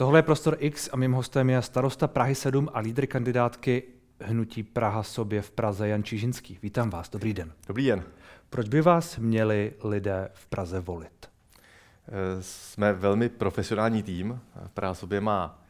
[0.00, 3.82] Tohle je Prostor X a mým hostem je starosta Prahy 7 a lídr kandidátky
[4.20, 6.58] Hnutí Praha sobě v Praze Jan Čižinský.
[6.62, 7.52] Vítám vás, dobrý den.
[7.66, 8.02] Dobrý den.
[8.50, 11.26] Proč by vás měli lidé v Praze volit?
[11.26, 14.40] Eh, jsme velmi profesionální tým.
[14.74, 15.62] Praha sobě má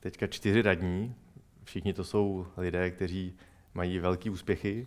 [0.00, 1.14] teďka čtyři radní.
[1.64, 3.34] Všichni to jsou lidé, kteří
[3.74, 4.86] mají velké úspěchy.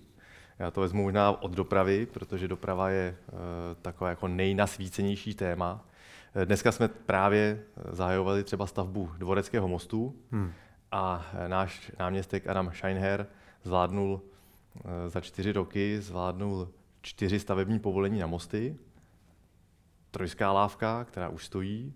[0.59, 3.37] Já to vezmu možná od dopravy, protože doprava je uh,
[3.81, 5.88] takové jako nejnasvícenější téma.
[6.35, 10.51] Eh, dneska jsme právě zahajovali třeba stavbu Dvoreckého mostu hmm.
[10.91, 13.27] a náš náměstek Adam Scheinher
[13.63, 14.21] zvládnul
[14.75, 16.69] uh, za čtyři roky zvládnul
[17.01, 18.77] čtyři stavební povolení na mosty,
[20.11, 21.93] trojská lávka, která už stojí,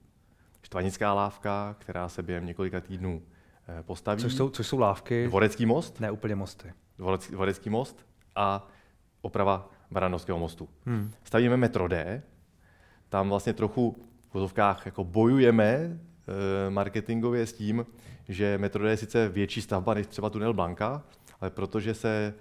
[0.62, 3.22] štvanická lávka, která se během několika týdnů
[3.68, 4.22] eh, postaví.
[4.22, 5.28] Což jsou, což jsou lávky?
[5.28, 6.00] Dvorecký most.
[6.00, 6.74] Ne úplně mosty.
[6.98, 8.06] Dvorecký, Dvorecký most
[8.36, 8.68] a
[9.22, 10.70] oprava Baranovského mostu.
[10.86, 11.12] Hmm.
[11.24, 12.24] Stavíme metro D,
[13.10, 13.96] tam vlastně trochu
[14.34, 17.86] vozovkách jako bojujeme e, marketingově s tím,
[18.30, 21.04] že metro D je sice větší stavba než třeba tunel Blanka,
[21.42, 22.34] ale protože se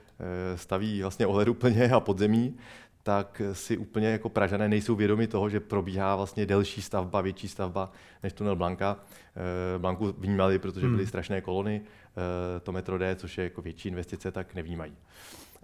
[0.52, 2.56] e, staví vlastně ohleduplně a podzemí,
[3.02, 7.92] tak si úplně jako Pražané nejsou vědomi toho, že probíhá vlastně delší stavba, větší stavba
[8.22, 8.96] než tunel Blanka.
[9.76, 11.06] Eh, Blanku vnímali, protože byly hmm.
[11.06, 14.96] strašné kolony, eh, to metro D, což je jako větší investice, tak nevnímají.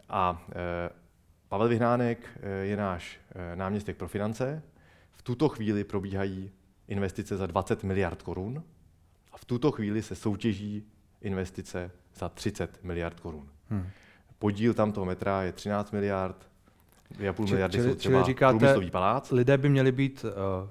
[0.08, 0.90] A eh,
[1.48, 2.18] Pavel Vyhnánek
[2.62, 3.20] je náš
[3.54, 4.62] náměstek pro finance.
[5.18, 6.50] V tuto chvíli probíhají
[6.88, 8.64] investice za 20 miliard korun
[9.32, 10.84] a v tuto chvíli se soutěží
[11.20, 13.48] investice za 30 miliard korun.
[13.68, 13.86] Hmm.
[14.38, 16.48] Podíl tam toho metra je 13 miliard,
[17.12, 19.30] 2,5 miliardy čili, jsou třeba říkáte, průmyslový palác.
[19.30, 20.68] Lidé by měli být uh,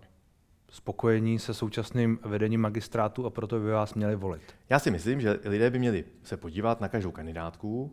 [0.69, 4.55] spokojení se současným vedením magistrátu a proto by vás měli volit.
[4.69, 7.91] Já si myslím, že lidé by měli se podívat na každou kandidátku, uh,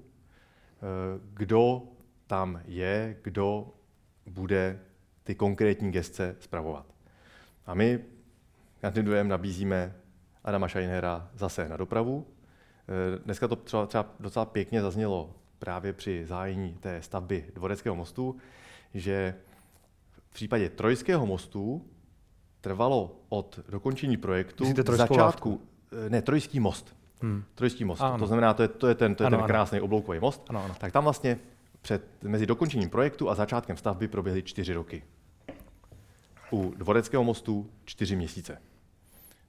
[1.34, 1.82] kdo
[2.26, 3.74] tam je, kdo
[4.26, 4.80] bude
[5.24, 6.86] ty konkrétní gestce zpravovat.
[7.66, 8.04] A my
[8.80, 9.94] kandidujeme, nabízíme
[10.44, 12.26] Adama Scheinera zase na dopravu.
[12.88, 18.36] Eh, dneska to třeba, třeba docela pěkně zaznělo právě při zájení té stavby Dvoreckého mostu,
[18.94, 19.34] že
[20.30, 21.84] v případě Trojského mostu
[22.60, 25.60] trvalo od dokončení projektu začátku, lávku?
[26.06, 26.96] Eh, ne, Trojský most.
[27.22, 27.44] Hmm.
[27.54, 28.18] Trojský most, ano.
[28.18, 29.84] to znamená, to je, to je ten, to je ano, ten krásný ano.
[29.84, 30.42] obloukový most.
[30.48, 30.74] Ano, ano.
[30.78, 31.38] Tak tam vlastně
[31.84, 35.02] před, mezi dokončením projektu a začátkem stavby proběhly čtyři roky.
[36.52, 38.58] U Dvoreckého mostu čtyři měsíce.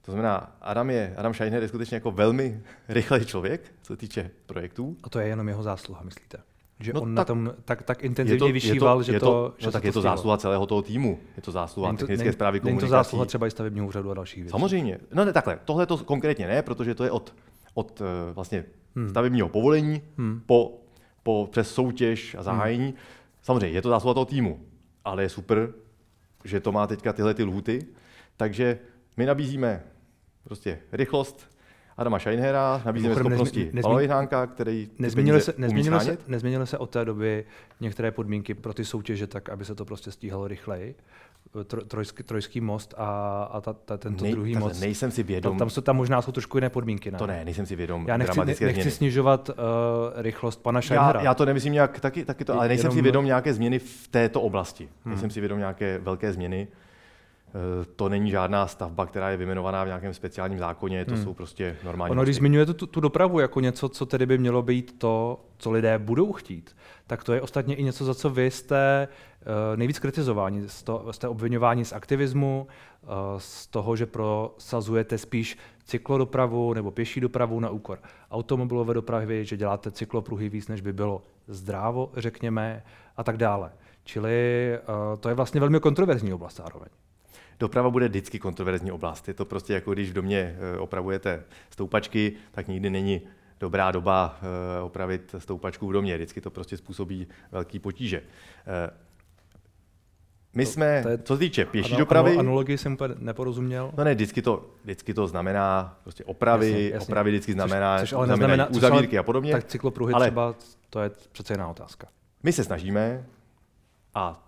[0.02, 4.30] To znamená, Adam, je, Adam Scheiner je skutečně jako velmi rychlý člověk, co se týče
[4.46, 4.96] projektů.
[5.02, 6.38] A to je jenom jeho zásluha, myslíte?
[6.80, 9.20] Že no on tak, na tom tak, tak intenzivně je to, vyšíval, je to, že
[9.20, 11.18] to, no že tak je to zásluha celého toho týmu.
[11.36, 12.82] Je to zásluha není to, technické zprávy komunikací.
[12.84, 14.50] Není to zásluha třeba i stavebního úřadu a dalších věcí.
[14.50, 14.98] Samozřejmě.
[15.14, 17.34] No ne takhle, tohle to konkrétně ne, protože to je od,
[17.74, 18.64] od eh, vlastně
[18.96, 19.10] hmm.
[19.10, 20.42] stavebního povolení hmm.
[20.46, 20.85] po,
[21.26, 22.86] po, přes soutěž a zahájení.
[22.86, 22.96] Hmm.
[23.42, 24.60] Samozřejmě je to zásluha toho týmu,
[25.04, 25.72] ale je super,
[26.44, 27.86] že to má teďka tyhle ty lhuty.
[28.36, 28.78] Takže
[29.16, 29.82] my nabízíme
[30.44, 31.50] prostě rychlost
[31.96, 37.04] Adama Scheinhera, nabízíme schopnosti nezmi, Hánka, který nezměnily se, nezměnily, se, nezměnily se od té
[37.04, 37.44] doby
[37.80, 40.94] některé podmínky pro ty soutěže tak, aby se to prostě stíhalo rychleji.
[41.88, 44.80] Trojský, trojský most a, a ta, ta, tento Nej, druhý most.
[44.80, 45.58] Nejsem si vědom.
[45.58, 47.10] Tam, jsou, tam možná jsou trošku jiné podmínky.
[47.10, 47.18] Ne?
[47.18, 48.04] To ne, nejsem si vědom.
[48.08, 48.90] Já nechci, ne, nechci změny.
[48.90, 49.54] snižovat uh,
[50.16, 51.20] rychlost pana Scheinhera.
[51.20, 52.98] Já, já to nemyslím nějak, taky, taky to, ale nejsem Jenom...
[52.98, 54.88] si vědom nějaké změny v této oblasti.
[55.04, 55.14] Hmm.
[55.14, 56.68] Nejsem si vědom nějaké velké změny.
[57.56, 61.24] Eh, to není žádná stavba, která je vyjmenovaná v nějakém speciálním zákoně, to hmm.
[61.24, 62.12] jsou prostě normální.
[62.12, 65.70] Ono, když zmiňujete tu, tu dopravu jako něco, co tedy by mělo být to, co
[65.70, 69.08] lidé budou chtít, tak to je ostatně i něco, za co vy jste
[69.40, 70.62] uh, nejvíc kritizováni.
[71.10, 72.66] Jste obvinováni z aktivismu,
[73.02, 73.08] uh,
[73.38, 77.98] z toho, že prosazujete spíš cyklodopravu nebo pěší dopravu na úkor
[78.30, 82.82] automobilové dopravy, že děláte cyklopruhy víc, než by bylo zdrávo, řekněme,
[83.16, 83.72] a tak dále.
[84.04, 86.88] Čili uh, to je vlastně velmi kontroverzní oblast zároveň.
[87.58, 89.28] Doprava bude vždycky kontroverzní oblast.
[89.28, 93.20] Je to prostě jako když v domě eh, opravujete stoupačky, tak nikdy není
[93.60, 96.16] dobrá doba eh, opravit stoupačku v domě.
[96.16, 98.22] Vždycky to prostě způsobí velký potíže.
[98.66, 98.90] Eh,
[100.54, 102.36] my to, jsme, to je, co se týče pěší ano, dopravy...
[102.36, 103.92] Analogii jsem úplně neporozuměl.
[103.96, 107.06] No ne, vždycky to, vždycky to znamená prostě opravy, jasně, jasně.
[107.06, 109.52] opravy vždycky znamená, což, což ale znamená uzavírky a podobně.
[109.52, 110.54] Tak cyklopruhy ale třeba,
[110.90, 112.08] to je přece jiná otázka.
[112.42, 113.26] My se snažíme
[114.14, 114.45] a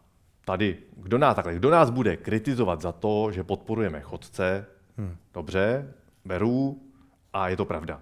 [0.49, 4.67] tady, kdo nás, takhle, kdo nás bude kritizovat za to, že podporujeme chodce,
[4.99, 5.17] hmm.
[5.35, 6.83] dobře, beru
[7.33, 8.01] a je to pravda.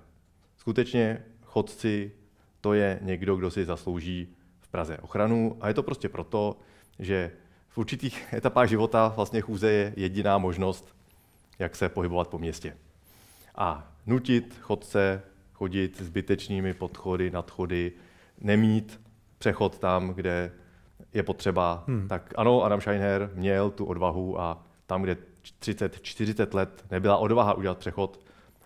[0.57, 2.13] Skutečně chodci,
[2.61, 4.29] to je někdo, kdo si zaslouží
[4.61, 6.59] v Praze ochranu a je to prostě proto,
[6.99, 7.31] že
[7.69, 10.95] v určitých etapách života vlastně chůze je jediná možnost,
[11.59, 12.77] jak se pohybovat po městě.
[13.55, 15.23] A nutit chodce
[15.53, 17.93] chodit zbytečnými podchody, nadchody,
[18.41, 19.01] nemít
[19.39, 20.53] přechod tam, kde
[21.17, 22.09] je potřeba, hmm.
[22.09, 25.17] tak ano, Adam Scheinher měl tu odvahu a tam, kde
[25.59, 28.21] 30, 40 let nebyla odvaha udělat přechod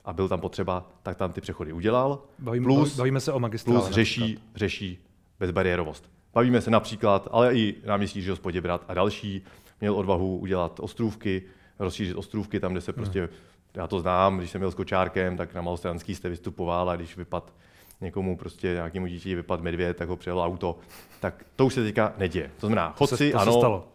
[0.05, 2.23] a byl tam potřeba, tak tam ty přechody udělal.
[2.39, 3.81] Bavíme, plus, bavíme se o magistrále.
[3.81, 4.99] Plus řeší, řeší
[5.39, 6.11] bezbariérovost.
[6.35, 9.45] Bavíme se například, ale i náměstí Žil Poděbrat a další,
[9.81, 11.43] měl odvahu udělat ostrůvky,
[11.79, 13.29] rozšířit ostrůvky tam, kde se prostě, hmm.
[13.75, 17.17] já to znám, když jsem měl s kočárkem, tak na Malostranský jste vystupoval a když
[17.17, 17.53] vypad
[18.01, 20.79] někomu prostě nějakému dítě vypad medvěd, tak ho přijelo auto.
[21.21, 22.51] Tak to už se teďka neděje.
[22.61, 23.89] To znamená, chodci, to se, to ano, se stalo.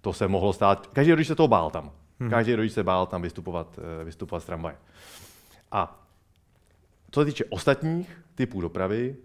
[0.00, 0.86] to se mohlo stát.
[0.86, 1.90] Každý rodič se toho bál tam.
[2.20, 2.30] Hmm.
[2.30, 4.76] Každý rodič se bál tam vystupovat, eh, vystupovat z tramvaje.
[5.72, 6.06] A
[7.10, 9.16] co se týče ostatních typů dopravy,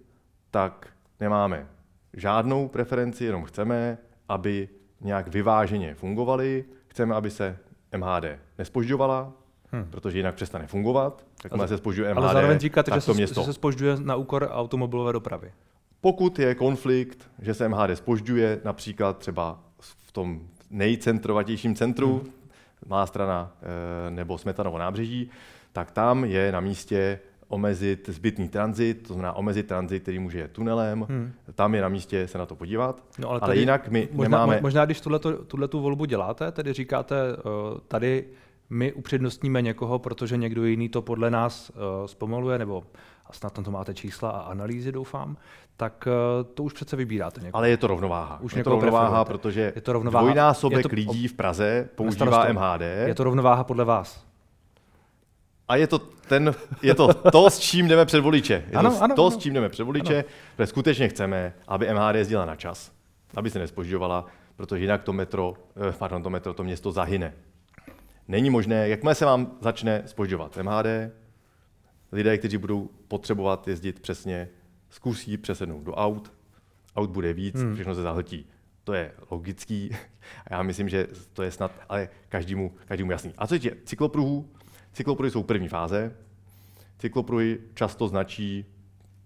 [0.51, 0.89] tak
[1.19, 1.67] nemáme
[2.13, 3.97] žádnou preferenci, jenom chceme,
[4.29, 4.69] aby
[5.01, 7.57] nějak vyváženě fungovaly, chceme, aby se
[7.97, 9.33] MHD nespožďovala,
[9.73, 9.87] hmm.
[9.89, 11.25] protože jinak přestane fungovat.
[11.41, 13.41] Tak se spožďuje MHD, ale zároveň říkáte, že, se, město...
[13.41, 15.51] že se spožďuje na úkor automobilové dopravy.
[16.01, 22.31] Pokud je konflikt, že se MHD spožďuje, například třeba v tom nejcentrovatějším centru, hmm.
[22.87, 25.29] má strana eh, nebo Smetanovo nábřeží,
[25.73, 30.51] tak tam je na místě omezit zbytný tranzit, to znamená omezit tranzit, který může jet
[30.51, 31.31] tunelem, hmm.
[31.55, 34.59] tam je na místě se na to podívat, no, ale, ale jinak my možná, nemáme...
[34.61, 35.01] Možná, když
[35.47, 38.25] tuhle tu volbu děláte, tedy říkáte, uh, tady
[38.73, 42.83] my upřednostníme někoho, protože někdo jiný to podle nás uh, zpomaluje, nebo
[43.25, 45.37] a snad na to máte čísla a analýzy, doufám,
[45.77, 47.57] tak uh, to už přece vybíráte někoho.
[47.57, 48.39] Ale je to rovnováha.
[48.41, 50.23] Už je to rovnováha, protože je to rovnováha.
[50.23, 52.81] dvojnásobek je to, lidí v Praze používá MHD.
[53.05, 54.25] Je to rovnováha podle vás.
[55.67, 58.65] A je to, ten, je to to, s čím jdeme před voliče.
[58.67, 59.31] Je ano, to ano, to, ano.
[59.31, 60.25] s čím jdeme před voliče,
[60.55, 62.91] protože skutečně chceme, aby MHD jezdila na čas,
[63.35, 64.25] aby se nespožďovala,
[64.55, 65.53] protože jinak to metro,
[65.89, 67.33] eh, pardon, to metro, to město zahyne.
[68.27, 71.11] Není možné, jakmile se vám začne spožďovat MHD,
[72.11, 74.49] lidé, kteří budou potřebovat jezdit přesně,
[74.89, 76.33] zkusí přesednout do aut,
[76.95, 77.73] aut bude víc, hmm.
[77.73, 78.45] všechno se zahltí.
[78.83, 79.89] To je logický
[80.47, 83.33] a já myslím, že to je snad ale každému, každému jasný.
[83.37, 84.49] A co je cyklopruhů?
[84.93, 86.15] Cyklopruhy jsou první fáze.
[86.99, 88.65] Cyklopruhy často značí,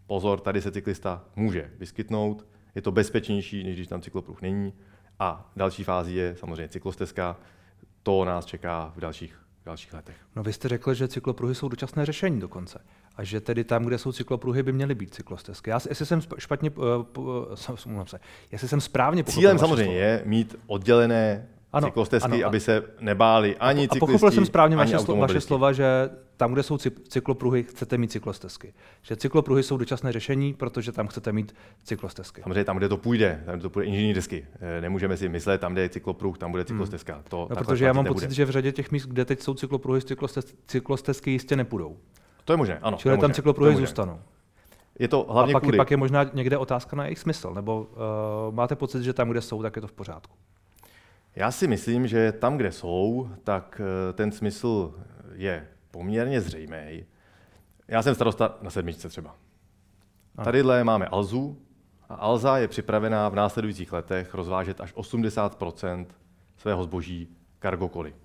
[0.08, 2.46] pozor, tady se cyklista může vyskytnout,
[2.76, 4.74] je to bezpečnější, než když tam cyklopruh není.
[5.20, 7.38] A další fázi je samozřejmě cyklostezka,
[8.07, 10.15] to nás čeká v dalších, v dalších letech.
[10.36, 12.80] No vy jste řekl, že cyklopruhy jsou dočasné řešení dokonce.
[13.15, 15.69] A že tedy tam, kde jsou cyklopruhy, by měly být cyklostezky.
[15.69, 16.86] Já, jestli jsem špatně, uh,
[17.18, 17.56] uh,
[18.06, 18.19] se,
[18.51, 23.81] jestli jsem správně Cílem samozřejmě je mít oddělené ano, cyklostezky, ano, aby se nebáli ani
[23.81, 26.78] cyklisti, A pochopil jsem správně vaše, slo, vaše slova, že tam, kde jsou
[27.10, 28.74] cyklopruhy, chcete mít cyklostezky.
[29.02, 32.42] Že cyklopruhy jsou dočasné řešení, protože tam chcete mít cyklostezky.
[32.42, 34.48] Samozřejmě tam, kde to půjde, tam, kde to půjde inženýrsky.
[34.60, 36.68] Eh, nemůžeme si myslet, tam, kde je cyklopruh, tam bude hmm.
[36.68, 37.14] cyklostezka.
[37.14, 37.24] Hmm.
[37.28, 38.25] To, no, protože já mám nebude.
[38.25, 40.02] pocit, že v řadě těch míst, kde teď jsou cyklopruhy,
[40.66, 41.98] cyklostezky jistě nepůjdou.
[42.46, 42.98] To je možné, ano.
[42.98, 44.20] Čili tam cyklopruhy zůstanou.
[45.00, 45.78] Je to hlavně a pak, kvůli...
[45.78, 49.42] pak je možná někde otázka na jejich smysl, nebo uh, máte pocit, že tam, kde
[49.42, 50.36] jsou, tak je to v pořádku?
[51.38, 54.94] Já si myslím, že tam, kde jsou, tak eh, ten smysl
[55.34, 57.06] je poměrně zřejmý.
[57.88, 59.36] Já jsem starosta na sedmičce třeba.
[60.44, 61.57] Tadyhle máme Alzu
[62.10, 66.06] a Alza je připravená v následujících letech rozvážet až 80%
[66.57, 68.16] svého zboží kargokoly.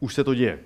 [0.00, 0.58] Už se to děje.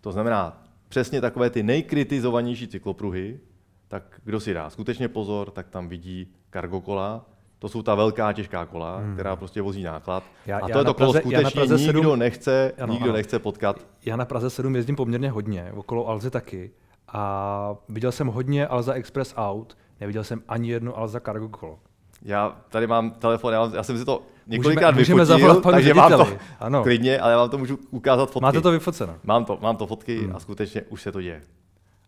[0.00, 3.40] To znamená, přesně takové ty nejkritizovanější cyklopruhy,
[3.88, 7.26] tak kdo si dá skutečně pozor, tak tam vidí kargokola
[7.62, 9.14] to jsou ta velká těžká kola, hmm.
[9.14, 10.24] která prostě vozí náklad.
[10.46, 13.08] Já, a to já je to kolo Praze, skutečně Praze nikdo, 7, nechce, ano, nikdo
[13.08, 13.16] ano.
[13.16, 13.76] nechce potkat.
[14.04, 16.70] Já na Praze 7 jezdím poměrně hodně, okolo Alzy taky.
[17.08, 21.78] A viděl jsem hodně Alza Express aut, neviděl jsem ani jedno Alza Cargo kolo.
[22.22, 26.12] Já tady mám telefon, já, já jsem si to několikrát můžeme, vyfotil, můžeme takže mám
[26.12, 26.26] to
[26.60, 26.82] ano.
[26.82, 28.42] klidně, ale já vám to můžu ukázat fotky.
[28.42, 29.14] Máte to vyfoceno?
[29.24, 30.36] Mám to, mám to fotky hmm.
[30.36, 31.42] a skutečně už se to děje.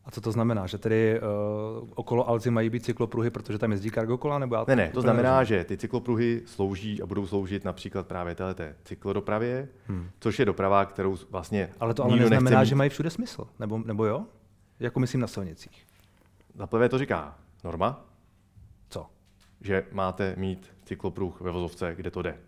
[0.04, 0.66] A co to znamená?
[0.66, 4.38] Že tedy uh, okolo Alzy mají být cyklopruhy, protože tam jezdí cargo kola?
[4.38, 5.46] Nebo já ne, ne, to znamená, nevím.
[5.46, 10.10] že ty cyklopruhy slouží a budou sloužit například právě této cyklodopravě, hmm.
[10.20, 14.04] což je doprava, kterou vlastně Ale to ale neznamená, že mají všude smysl, nebo, nebo
[14.04, 14.26] jo?
[14.80, 15.86] Jako myslím na silnicích.
[16.54, 18.04] Za to říká norma.
[18.88, 19.06] Co?
[19.60, 22.38] Že máte mít cyklopruh ve vozovce, kde to jde.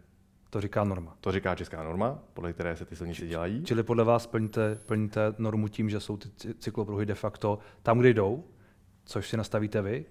[0.57, 1.17] To říká norma.
[1.21, 3.65] To říká česká norma, podle které se ty silnice dělají.
[3.65, 8.09] Čili podle vás plníte, plníte normu tím, že jsou ty cyklopruhy de facto tam, kde
[8.09, 8.45] jdou,
[9.05, 10.05] což si nastavíte vy,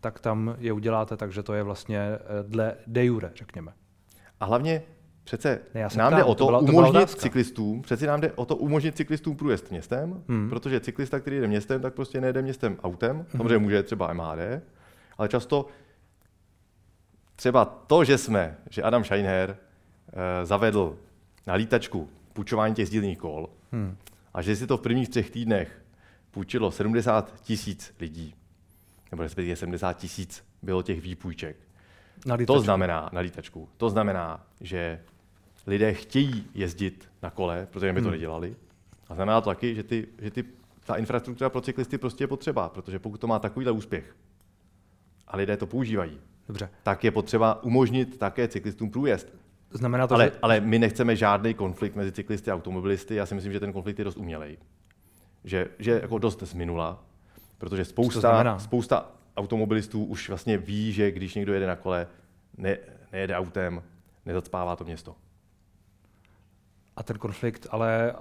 [0.00, 3.72] tak tam je uděláte, takže to je vlastně eh, dle de jure, řekněme.
[4.40, 4.82] A hlavně
[5.24, 8.32] přece ne, nám ptám, jde o to, to byla, umožnit to cyklistům, přeci nám jde
[8.32, 10.48] o to umožnit cyklistům průjezd městem, hmm.
[10.48, 13.26] protože cyklista, který jde městem, tak prostě nejde městem autem, hmm.
[13.30, 14.62] samozřejmě může třeba MHD,
[15.18, 15.66] ale často
[17.36, 19.56] třeba to, že jsme, že Adam Scheinher
[20.42, 20.98] zavedl
[21.46, 23.96] na lítačku půjčování těch sdílných kol hmm.
[24.34, 25.82] a že si to v prvních třech týdnech
[26.30, 28.34] půjčilo 70 tisíc lidí,
[29.10, 31.56] nebo respektive 70 tisíc bylo těch výpůjček.
[32.26, 35.00] Na to znamená, na lítačku, to znamená, že
[35.66, 38.12] lidé chtějí jezdit na kole, protože by to Hmm.
[38.12, 38.56] nedělali.
[39.08, 40.44] A znamená to taky, že, ty, že ty,
[40.84, 44.16] ta infrastruktura pro cyklisty prostě je potřeba, protože pokud to má takovýhle úspěch
[45.28, 46.68] a lidé to používají, Dobře.
[46.82, 49.32] tak je potřeba umožnit také cyklistům průjezd.
[49.72, 50.38] Znamená to, Ale, že...
[50.42, 53.14] ale my nechceme žádný konflikt mezi cyklisty a automobilisty.
[53.14, 54.58] Já si myslím, že ten konflikt je dost umělej.
[55.44, 57.04] Že, že jako dost z minula,
[57.58, 62.06] protože spousta, spousta automobilistů už vlastně ví, že když někdo jede na kole,
[62.56, 62.78] ne,
[63.12, 63.82] nejede autem,
[64.26, 65.16] nezacpává to město.
[66.96, 68.14] A ten konflikt, ale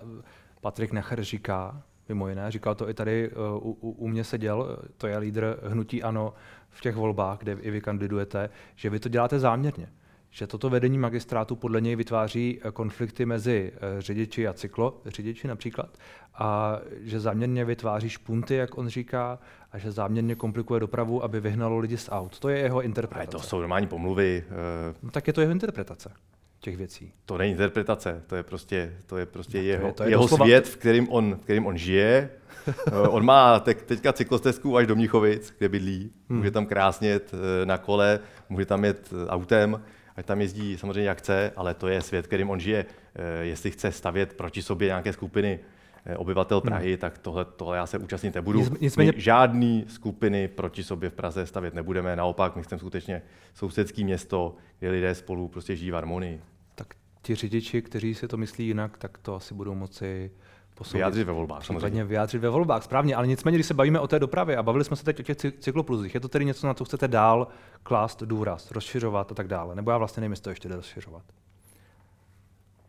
[0.62, 4.78] Patrik Nacher říká, mimo jiné, říkal to i tady, uh, u, u, u mě seděl,
[4.84, 6.34] eh, to je lídr hnutí ANO
[6.70, 9.88] v těch volbách, kde i vy kandidujete, že vy to děláte záměrně.
[10.34, 15.48] Že toto vedení magistrátu podle něj vytváří eh, konflikty mezi eh, řidiči a cyklo, řidiči
[15.48, 15.90] například,
[16.36, 19.40] a že záměrně vytváří špunty, jak on říká,
[19.72, 22.40] a že záměrně komplikuje dopravu, aby vyhnalo lidi z aut.
[22.40, 23.32] To je jeho Ale interpretace.
[23.38, 24.44] to jsou normální pomluvy,
[24.92, 26.12] eh, No, tak je to jeho interpretace
[26.60, 27.14] těch věcí.
[27.26, 30.46] to není interpretace, to je prostě, to je prostě je- jeho, to je jeho doslova-
[30.46, 32.30] svět, v kterým on, v kterým on žije.
[33.10, 36.12] On má te, teďka cyklostezku až do Mnichovic, kde bydlí.
[36.30, 36.38] Hmm.
[36.40, 37.32] Může tam krásně jet
[37.66, 38.20] na kole,
[38.50, 39.82] může tam jet autem,
[40.22, 42.86] ať tam jezdí samozřejmě jak chce, ale to je svět, kterým on žije.
[43.16, 45.60] Eh, Jestli chce stavět proti sobě nějaké skupiny
[46.06, 48.60] eh, obyvatel Prahy, tak tohle, tohle já se účastnit nebudu.
[48.62, 48.70] Hmm.
[48.74, 53.22] Nic- nicméně- My žádný skupiny proti sobě v Praze stavět nebudeme, naopak my chceme skutečně
[53.54, 56.42] sousedský město, kde lidé spolu prostě žijí v harmonii.
[56.76, 56.88] Tak
[57.22, 60.32] ti řidiči, kteří si to myslí jinak, tak to asi budou moci
[60.82, 60.98] posoudit.
[60.98, 62.04] Vyjádřit ve volbách, Případně samozřejmě.
[62.04, 63.16] vyjádřit ve volbách, správně.
[63.16, 65.38] Ale nicméně, když se bavíme o té dopravě a bavili jsme se teď o těch
[65.38, 67.48] cy- cyklopluzích, je to tedy něco, na co chcete dál
[67.84, 69.76] klást důraz, rozšiřovat a tak dále?
[69.76, 71.24] Nebo já vlastně nevím, jestli to ještě jde rozšiřovat.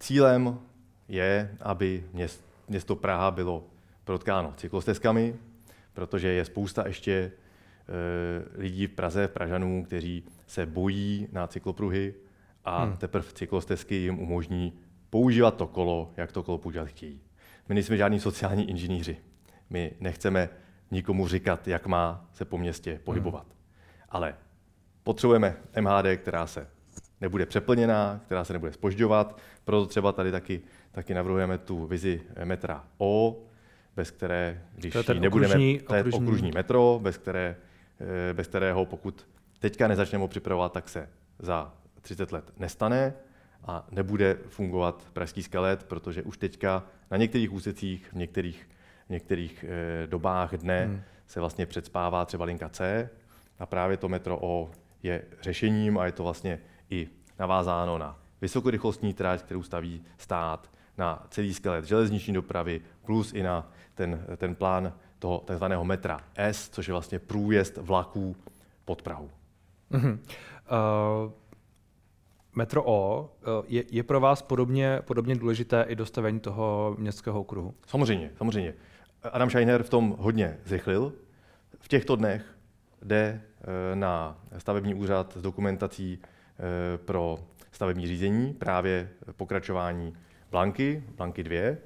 [0.00, 0.58] Cílem
[1.08, 3.64] je, aby měst, město Praha bylo
[4.04, 5.34] protkáno cyklostezkami,
[5.92, 7.32] protože je spousta ještě e,
[8.54, 12.14] lidí v Praze, Pražanů, kteří se bojí na cyklopruhy
[12.64, 12.96] a hmm.
[12.96, 14.72] teprve cyklostezky jim umožní
[15.10, 17.20] používat to kolo, jak to kolo používat chtějí.
[17.68, 19.16] My nejsme žádní sociální inženýři.
[19.70, 20.48] My nechceme
[20.90, 23.44] nikomu říkat, jak má se po městě pohybovat.
[23.46, 23.52] Hmm.
[24.08, 24.34] Ale
[25.02, 26.66] potřebujeme MHD, která se
[27.20, 30.60] nebude přeplněná, která se nebude spožďovat, proto třeba tady taky,
[30.92, 33.38] taky navrhujeme tu vizi metra O,
[33.96, 37.56] bez které, když To je ten nebudeme, okružní- to je okružní- okružní metro, bez, které,
[38.30, 39.28] eh, bez kterého pokud
[39.58, 43.14] teďka nezačneme ho připravovat, tak se za 30 let nestane
[43.64, 48.68] a nebude fungovat pražský skelet, protože už teďka na některých úsecích, v některých,
[49.06, 51.02] v některých eh, dobách dne hmm.
[51.26, 53.10] se vlastně předspává třeba linka C
[53.58, 54.70] a právě to metro O
[55.02, 56.58] je řešením a je to vlastně
[56.90, 63.42] i navázáno na vysokorychlostní trať, kterou staví stát, na celý skelet železniční dopravy, plus i
[63.42, 65.64] na ten, ten plán toho tzv.
[65.82, 68.36] metra S, což je vlastně průjezd vlaků
[68.84, 69.30] pod Prahu.
[69.94, 71.32] Uh,
[72.54, 77.74] metro O uh, je, je pro vás podobně, podobně důležité i dostavení toho městského okruhu?
[77.86, 78.74] Samozřejmě, samozřejmě.
[79.22, 81.12] Adam Scheiner v tom hodně zrychlil.
[81.80, 82.44] V těchto dnech
[83.02, 87.38] jde eh, na stavební úřad s dokumentací eh, pro
[87.72, 90.14] stavební řízení, právě pokračování
[90.50, 91.76] Blanky, Blanky 2.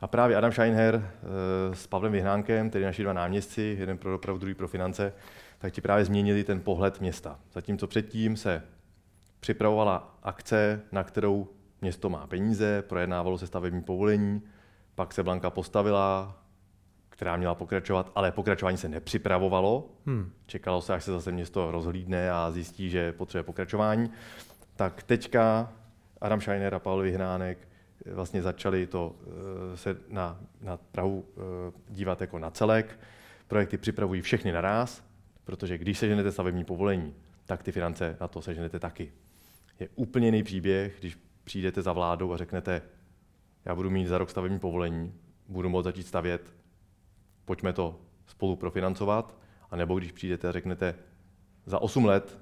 [0.00, 4.38] A právě Adam Scheinher eh, s Pavlem Vyhnánkem, tedy naši dva náměstci, jeden pro dopravu,
[4.38, 5.12] druhý pro finance,
[5.58, 7.38] tak ti právě změnili ten pohled města.
[7.52, 8.62] Zatímco předtím se
[9.40, 11.48] připravovala akce, na kterou
[11.80, 14.42] město má peníze, projednávalo se stavební povolení,
[14.94, 16.36] pak se Blanka postavila,
[17.08, 19.88] která měla pokračovat, ale pokračování se nepřipravovalo.
[20.06, 20.32] Hmm.
[20.46, 24.10] Čekalo se, až se zase město rozhlídne a zjistí, že potřebuje pokračování.
[24.76, 25.72] Tak teďka
[26.20, 27.68] Adam Scheiner a Pavel Vyhnánek
[28.06, 29.16] vlastně začali to
[29.72, 31.40] eh, se na, na Prahu eh,
[31.88, 32.98] dívat jako na celek.
[33.48, 35.04] Projekty připravují všechny naraz,
[35.44, 37.14] protože když seženete stavební povolení,
[37.46, 39.12] tak ty finance na to seženete taky.
[39.80, 42.82] Je úplně jiný příběh, když přijdete za vládou a řeknete,
[43.64, 45.14] já budu mít za rok stavební povolení,
[45.48, 46.54] budu moct začít stavět,
[47.44, 49.38] pojďme to spolu profinancovat,
[49.70, 50.94] a nebo když přijdete a řeknete,
[51.66, 52.38] za 8 let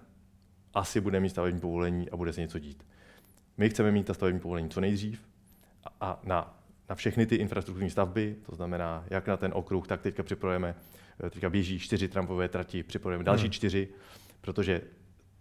[0.75, 2.87] asi bude mít stavební povolení a bude se něco dít.
[3.57, 5.28] My chceme mít ta stavební povolení co nejdřív
[5.85, 10.00] a, a na, na všechny ty infrastrukturní stavby, to znamená jak na ten okruh, tak
[10.00, 10.75] teďka připravujeme,
[11.25, 13.52] eh, teďka běží čtyři trampové trati, připravujeme další Hmm.
[13.52, 13.88] čtyři,
[14.40, 14.83] protože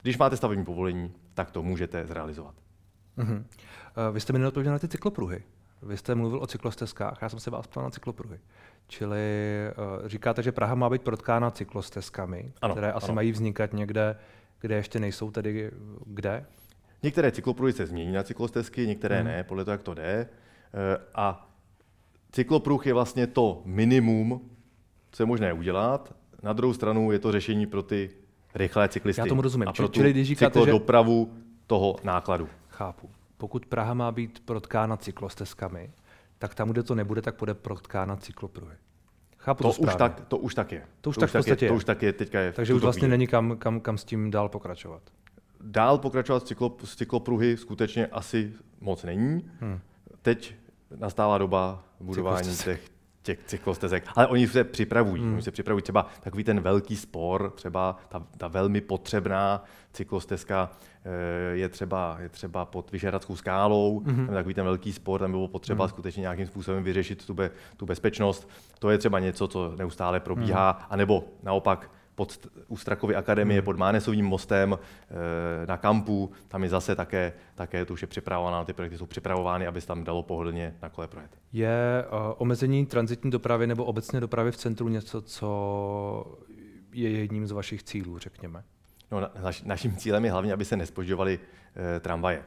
[0.02, 2.56] když máte stavební povolení, tak to můžete zrealizovat.
[3.18, 3.30] Uh,
[4.12, 5.44] vy jste mi neodpověděl na ty cyklopruhy.
[5.82, 8.40] Vy jste mluvil o cyklostezkách, já jsem se vás ptal na cyklopruhy.
[8.88, 9.20] Čili
[10.02, 13.16] uh, říkáte, že Praha má být protkána cyklostezkami, Ano, které asi ano.
[13.16, 14.16] mají vznikat někde,
[14.60, 15.72] kde ještě nejsou tedy
[16.06, 16.46] kde?
[17.04, 19.26] Některé cyklopruhy se změní na cyklostezky, některé Hmm.
[19.28, 20.04] ne, podle toho, jak to jde.
[20.74, 21.52] Eh, A
[22.32, 24.50] cyklopruh je vlastně to minimum,
[25.12, 26.16] co je možné udělat.
[26.44, 28.10] Na druhou stranu je to řešení pro ty
[28.56, 29.22] rychlé cyklisty.
[29.22, 29.68] Já tomu rozumím.
[29.68, 31.34] A Čili- pro čili když říkáte, že- cyklodopravu
[31.68, 32.50] toho nákladu.
[32.70, 33.10] Chápu.
[33.38, 35.92] pokud Praha má být protkána cyklostezkami,
[36.38, 38.76] tak tam, kde to nebude, tak bude protkána cyklopruhy.
[39.38, 40.84] Chápu to, to už tak, to už tak je.
[41.02, 41.68] To už to tak v podstatě je.
[41.68, 41.70] je.
[41.70, 43.10] To už tak je, teďka je Takže už vlastně chvíli.
[43.10, 45.02] není kam, kam, kam s tím dál pokračovat.
[45.62, 49.50] Dál pokračovat s, cyklo, s cyklopruhy skutečně asi moc není.
[49.60, 49.80] Hmm.
[50.22, 50.56] Teď
[50.98, 52.90] nastává doba budování těch,
[53.26, 54.04] těch cyklostezek.
[54.16, 55.22] Ale oni se připravují.
[55.24, 55.34] Hmm.
[55.34, 59.64] Oni se připravují třeba takový ten velký spor, třeba ta, ta velmi potřebná
[59.94, 60.70] cyklostezka
[61.06, 64.26] eh, je třeba, je třeba pod Vyšehradskou skálou, hmm.
[64.26, 65.90] tam takový ten velký spor, tam bylo potřeba hmm.
[65.90, 68.50] skutečně nějakým způsobem vyřešit tu, be, tu bezpečnost.
[68.80, 70.88] To je třeba něco, co neustále probíhá, hmm.
[70.90, 73.66] anebo naopak pod, u Strakovy akademie hmm.
[73.66, 78.66] pod Mánesovým mostem e, na kampu, tam je zase také, také to už je připravovaná,
[78.66, 81.32] ty projekty jsou připravovány, aby se tam dalo pohodlně na kole projet.
[81.54, 86.38] Je uh, omezení transitní dopravy nebo obecné dopravy v centru něco, co
[86.94, 88.64] je jedním z vašich cílů, řekněme?
[89.12, 91.40] No, naš, naším cílem je hlavně, aby se nespožďovaly
[91.96, 92.44] e, tramvaje.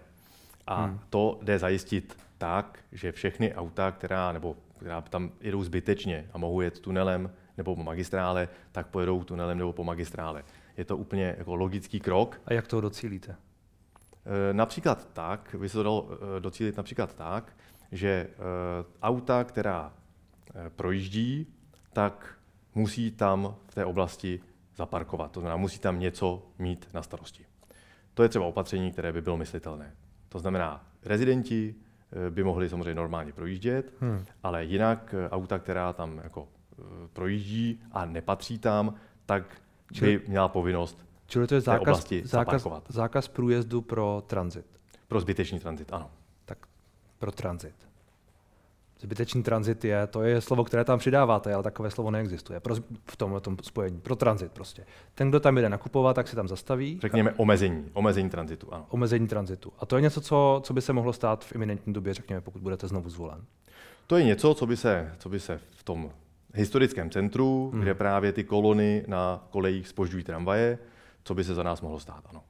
[0.67, 1.01] A hmm.
[1.11, 6.61] to jde zajistit tak, že všechny auta, která, nebo, která tam jedou zbytečně a mohou
[6.61, 10.45] jet tunelem, nebo po magistrále, tak pojedou tunelem nebo po magistrále.
[10.77, 12.41] Je to úplně jako logický krok.
[12.47, 13.33] A jak to docílíte?
[13.33, 17.57] E, například tak, by se to dalo e, docílit například tak,
[17.93, 18.29] že e,
[19.03, 19.93] auta, která
[20.77, 21.47] projíždí,
[21.93, 22.39] tak
[22.75, 24.41] musí tam v té oblasti
[24.77, 25.31] zaparkovat.
[25.33, 27.45] To znamená, musí tam něco mít na starosti.
[28.15, 29.95] To je třeba opatření, které by bylo myslitelné.
[30.29, 31.75] To znamená, rezidenti
[32.31, 34.25] by mohli samozřejmě normálně projíždět, hmm.
[34.43, 36.58] ale jinak auta, která tam jako Eh,
[37.13, 38.95] projíždí a nepatří tam,
[39.27, 39.45] tak
[40.01, 44.67] by měla povinnost Čili to je zákaz, zákaz, zákaz průjezdu pro tranzit.
[45.09, 46.11] Pro zbytečný tranzit, ano.
[46.45, 46.59] Tak
[47.19, 47.75] pro tranzit.
[49.01, 52.75] Zbytečný tranzit je, to je slovo, které tam přidáváte, ale takové slovo neexistuje pro,
[53.11, 54.01] v tom, tom spojení.
[54.01, 54.87] Pro tranzit prostě.
[55.15, 56.99] Ten, kdo tam jde nakupovat, tak si tam zastaví.
[57.03, 58.87] Řekněme omezení, omezení tranzitu, ano.
[58.91, 59.73] Omezení tranzitu.
[59.79, 62.63] A to je něco, co, co by se mohlo stát v iminentní době, řekněme, pokud
[62.63, 63.45] budete znovu zvolen.
[64.07, 66.11] To je něco, co by se, co by se v tom
[66.55, 67.83] historickém centru, hmm.
[67.83, 70.79] kde právě ty kolony na kolejích spožďují tramvaje,
[71.25, 72.43] co by se za nás mohlo stát, ano.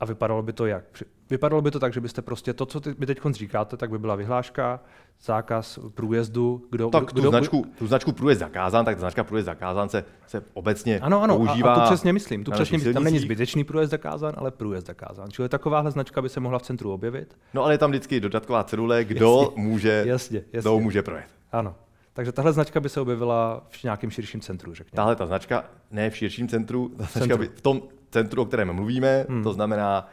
[0.00, 0.84] A vypadalo by to jak?
[1.30, 4.14] Vypadalo by to tak, že byste prostě to, co vy teď říkáte, tak by byla
[4.14, 4.80] vyhláška,
[5.20, 6.66] zákaz průjezdu.
[6.70, 10.42] Kdo, tak kdo, tu, značku, tu značku průjezd zakázán, tak značka průjezd zakázán se, se
[10.54, 11.74] obecně ano, ano, používá.
[11.74, 12.44] A, a to přesně myslím.
[12.44, 12.94] Tu přesně myslím.
[12.94, 15.30] Tam není zbytečný průjezd zakázán, ale průjezd zakázán.
[15.30, 17.38] Čili takováhle značka by se mohla v centru objevit.
[17.54, 20.60] No ale je tam vždycky dodatková cedule, kdo jasně, může, jasně, jasně.
[20.60, 21.26] Kdo může projet.
[21.52, 21.74] Ano.
[22.16, 24.96] Takže tahle značka by se objevila v nějakém širším centru, řekněme.
[24.96, 27.38] Tahle ta značka, ne v širším centru, ta značka centru.
[27.38, 29.42] by v tom centru, o kterém mluvíme, hmm.
[29.42, 30.08] to znamená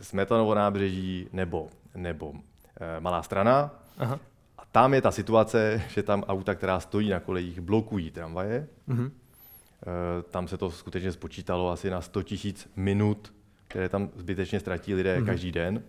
[0.00, 2.32] Smetanovo nábřeží nebo, nebo
[2.80, 3.70] e, Malá strana.
[3.98, 4.20] Aha.
[4.58, 8.68] A tam je ta situace, že tam auta, která stojí na kolejích, blokují tramvaje.
[8.88, 9.06] Hmm.
[9.06, 13.32] E, tam se to skutečně spočítalo asi na 100 000 minut,
[13.68, 15.26] které tam zbytečně ztratí lidé hmm.
[15.26, 15.82] každý den.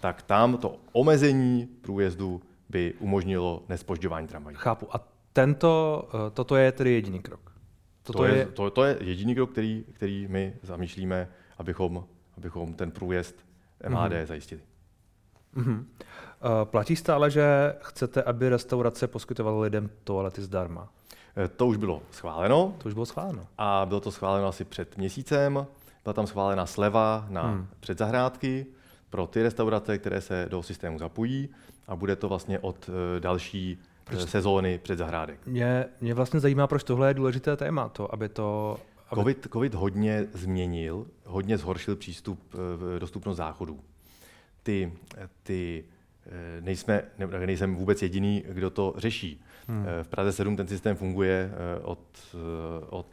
[0.00, 2.40] Tak tam to omezení průjezdu
[2.70, 4.56] by umožnilo nespožďování tramvají.
[4.60, 4.96] Chápu.
[4.96, 5.00] A
[5.32, 7.52] tento, eh, toto je tedy jediný krok?
[8.02, 8.46] Toto to, je, je...
[8.46, 11.28] To, to je jediný krok, který, který my zamýšlíme,
[11.58, 12.04] abychom,
[12.36, 13.36] abychom ten průjezd
[13.88, 14.26] MHD mm-hmm.
[14.26, 14.60] zajistili.
[15.56, 15.84] Mm-hmm.
[16.64, 20.88] Platí stále, že chcete, aby restaurace poskytovala lidem toalety zdarma?
[21.36, 22.74] Eh, to už bylo schváleno.
[22.78, 23.46] To už bylo schváleno.
[23.58, 25.66] A bylo to schváleno asi před měsícem.
[26.04, 27.66] Byla tam schválena sleva na hmm.
[27.80, 28.66] předzahrádky
[29.10, 31.48] pro ty restaurace, které se do systému zapojí
[31.88, 34.28] a bude to vlastně od eh, další eh, proč?
[34.28, 35.46] sezóny před zahrádek.
[35.46, 38.78] Mě, mě vlastně zajímá, proč tohle je důležité téma, to, aby to...
[39.10, 39.20] Aby...
[39.20, 42.40] COVID, COVID hodně změnil, hodně zhoršil přístup,
[42.96, 43.80] eh, dostupnost záchodů.
[44.62, 44.92] Ty,
[45.42, 45.84] ty
[46.60, 49.42] nejsme, ne, nejsem vůbec jediný, kdo to řeší.
[49.68, 49.86] Hmm.
[50.02, 51.50] V Praze 7 ten systém funguje
[51.82, 51.98] od,
[52.90, 53.06] od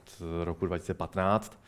[0.44, 1.60] roku 2015.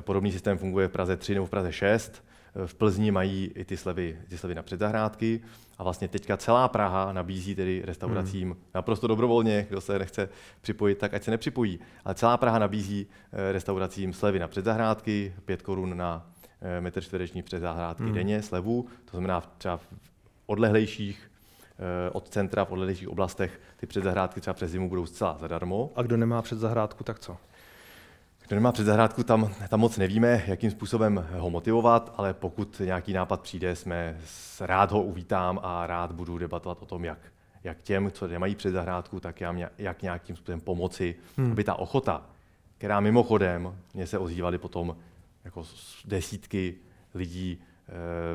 [0.00, 2.22] Podobný systém funguje v Praze 3 nebo v Praze 6
[2.66, 5.40] v Plzni mají i ty slevy, ty slevy na předzahrádky
[5.78, 8.60] a vlastně teďka celá Praha nabízí tedy restauracím hmm.
[8.74, 10.28] naprosto dobrovolně, kdo se nechce
[10.60, 11.80] připojit, tak ať se nepřipojí.
[12.04, 17.42] Ale celá Praha nabízí eh, restauracím slevy na předzahrádky, 5 korun na eh, metr čtvereční
[17.42, 18.14] předzahrádky hmm.
[18.14, 19.86] denně slevu, to znamená třeba v
[20.46, 21.30] odlehlejších
[21.78, 25.90] eh, od centra v odlehlejších oblastech ty předzahrádky třeba přes zimu budou zcela zadarmo.
[25.96, 27.36] A kdo nemá předzahrádku, tak co?
[28.46, 33.40] Kdo nemá předzahrádku, tam, tam moc nevíme, jakým způsobem ho motivovat, ale pokud nějaký nápad
[33.40, 34.20] přijde, jsme
[34.60, 37.18] rád ho uvítám a rád budu debatovat o tom, jak,
[37.64, 41.52] jak těm, co nemají předzahrádku, tak já, jak nějakým způsobem pomoci, hmm.
[41.52, 42.22] aby ta ochota,
[42.78, 44.96] která mimochodem, mě se ozývaly potom
[45.44, 45.64] jako
[46.04, 46.74] desítky
[47.14, 47.58] lidí,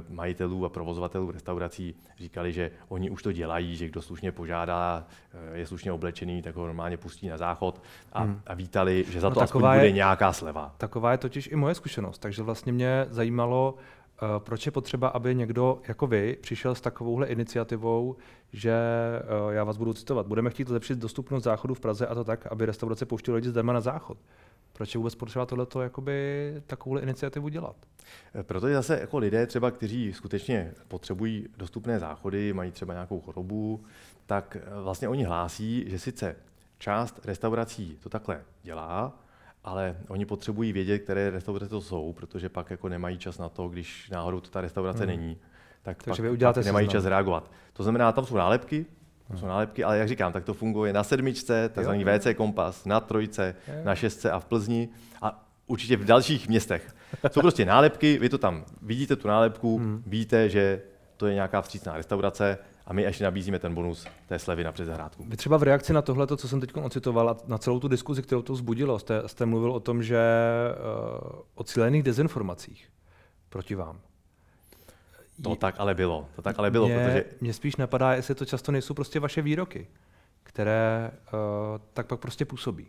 [0.09, 5.57] majitelů a provozovatelů restaurací říkali, že oni už to dělají, že kdo slušně požádá, eh,
[5.57, 7.81] je slušně oblečený, tak ho normálně pustí na záchod
[8.13, 8.41] a, hmm.
[8.47, 10.75] a vítali, že za no to aspoň bude je, nějaká sleva.
[10.77, 13.75] Taková je totiž i moje zkušenost, takže vlastně mě zajímalo,
[14.37, 18.15] proč je potřeba, aby někdo jako vy přišel s takovouhle iniciativou,
[18.53, 18.73] že
[19.49, 22.65] já vás budu citovat, budeme chtít zlepšit dostupnost záchodu v Praze a to tak, aby
[22.65, 24.17] restaurace pouštěly lidi zdarma na záchod.
[24.73, 27.75] Proč je vůbec potřeba tohleto, jakoby, takovouhle iniciativu dělat?
[28.35, 33.83] Eh, protože zase jako lidé třeba, kteří skutečně potřebují dostupné záchody, mají třeba nějakou chorobu,
[34.25, 36.35] tak vlastně oni hlásí, že sice
[36.77, 39.19] část restaurací to takhle dělá,
[39.63, 43.69] ale oni potřebují vědět, které restaurace to jsou, protože pak jako nemají čas na to,
[43.69, 45.07] když náhodou to ta restaurace hmm.
[45.07, 45.37] není,
[45.81, 47.51] tak Takže pak, vy pak nemají čas reagovat.
[47.73, 48.85] To znamená, tam jsou nálepky,
[49.31, 52.99] to jsou nálepky, ale jak říkám, tak to funguje na sedmičce, takzvaný WC Kompas, na
[52.99, 54.89] trojce, na šestce a v Plzni
[55.21, 56.95] a určitě v dalších městech.
[57.31, 60.03] Jsou prostě nálepky, vy to tam vidíte, tu nálepku, hmm.
[60.07, 60.81] víte, že
[61.17, 65.25] to je nějaká vstřícná restaurace, a my ještě nabízíme ten bonus té slevy na předzahrádku.
[65.27, 68.21] Vy třeba v reakci na tohle, co jsem teď ocitoval, a na celou tu diskuzi,
[68.21, 70.19] kterou to vzbudilo, jste, jste mluvil o tom, že
[71.33, 72.89] uh, o cílených dezinformacích
[73.49, 73.99] proti vám.
[75.41, 76.29] To tak ale bylo.
[76.35, 77.25] To tak ale bylo, mě, protože...
[77.41, 79.87] Mě spíš napadá, jestli to často nejsou prostě vaše výroky,
[80.43, 81.39] které uh,
[81.93, 82.87] tak pak prostě působí.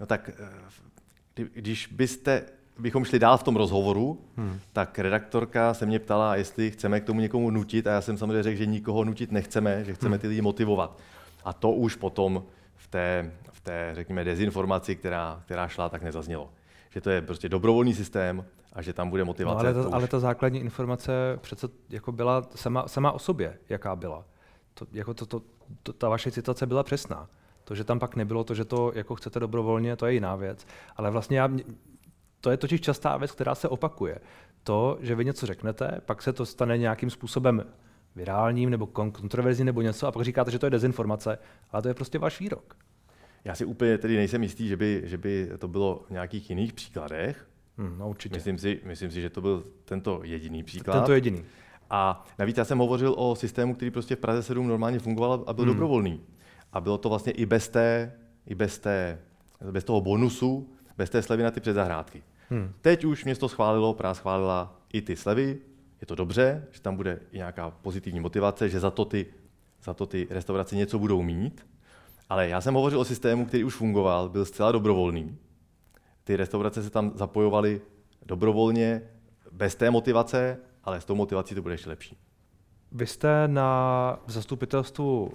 [0.00, 2.42] No tak, uh, když byste
[2.78, 4.60] bychom šli dál v tom rozhovoru, hmm.
[4.72, 8.42] tak redaktorka se mě ptala, jestli chceme k tomu někomu nutit a já jsem samozřejmě
[8.42, 10.20] řekl, že nikoho nutit nechceme, že chceme hmm.
[10.20, 10.98] ty lidi motivovat.
[11.44, 12.44] A to už potom
[12.76, 16.50] v té, v té řekněme, dezinformaci, která, která šla, tak nezaznělo.
[16.90, 18.44] Že to je prostě dobrovolný systém
[18.78, 19.72] a že tam bude motivace.
[19.72, 23.96] No, ale, ta, ale ta základní informace přece jako byla sama, sama o sobě, jaká
[23.96, 24.24] byla.
[24.74, 25.42] To, jako to, to,
[25.82, 27.28] to, ta vaše citace byla přesná.
[27.64, 30.66] To, že tam pak nebylo to, že to jako chcete dobrovolně, to je jiná věc.
[30.96, 31.50] Ale vlastně já,
[32.40, 34.18] to je totiž častá věc, která se opakuje.
[34.62, 37.64] To, že vy něco řeknete, pak se to stane nějakým způsobem
[38.16, 41.38] virálním nebo kontroverzním nebo něco a pak říkáte, že to je dezinformace,
[41.70, 42.76] ale to je prostě váš výrok.
[43.44, 46.72] Já si úplně tedy nejsem jistý, že by, že by to bylo v nějakých jiných
[46.72, 47.48] příkladech.
[47.78, 48.34] Hmm, no určitě.
[48.34, 50.94] Myslím si, myslím si, že to byl tento jediný příklad.
[50.94, 51.44] Tento jediný.
[51.90, 55.52] A navíc já jsem hovořil o systému, který prostě v Praze 7 normálně fungoval a
[55.52, 55.74] byl hmm.
[55.74, 56.20] dobrovolný.
[56.72, 58.12] A bylo to vlastně i bez, té,
[58.46, 59.18] i bez, té,
[59.70, 62.22] bez toho bonusu, bez té slevy na ty předzahrádky.
[62.50, 62.72] Hmm.
[62.80, 65.58] Teď už město schválilo, Praha schválila i ty slevy,
[66.00, 69.26] je to dobře, že tam bude i nějaká pozitivní motivace, že za to ty,
[69.82, 71.66] za to ty restaurace něco budou mít.
[72.28, 75.38] Ale já jsem hovořil o systému, který už fungoval, byl zcela dobrovolný.
[76.28, 77.80] Ty restaurace se tam zapojovaly
[78.26, 79.02] dobrovolně,
[79.52, 82.18] bez té motivace, ale s tou motivací to bude ještě lepší.
[82.92, 85.32] Vy jste na zastupitelstvu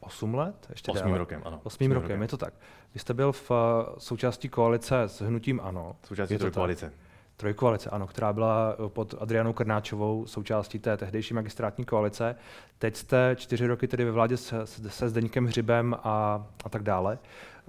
[0.00, 0.66] 8 let?
[0.70, 1.18] Ještě Osmým déle.
[1.18, 1.60] rokem, ano.
[1.64, 2.54] Osmým rokem, rokem, je to tak.
[2.94, 3.56] Vy jste byl v uh,
[3.98, 5.96] součástí koalice s Hnutím ANO.
[6.04, 6.92] Součástí trojkoalice.
[7.36, 12.36] Trojkoalice, ano, která byla uh, pod Adrianou Krnáčovou součástí té tehdejší magistrátní koalice.
[12.78, 17.18] Teď jste čtyři roky tedy ve vládě se, se Zdeňkem Hřibem a, a tak dále.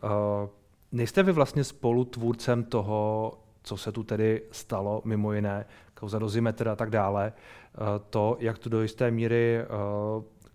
[0.04, 0.50] Uh,
[0.91, 6.76] nejste vy vlastně spolutvůrcem toho, co se tu tedy stalo, mimo jiné, kauza dozimetr a
[6.76, 7.34] tak dále,
[8.10, 9.62] to, jak to do jisté míry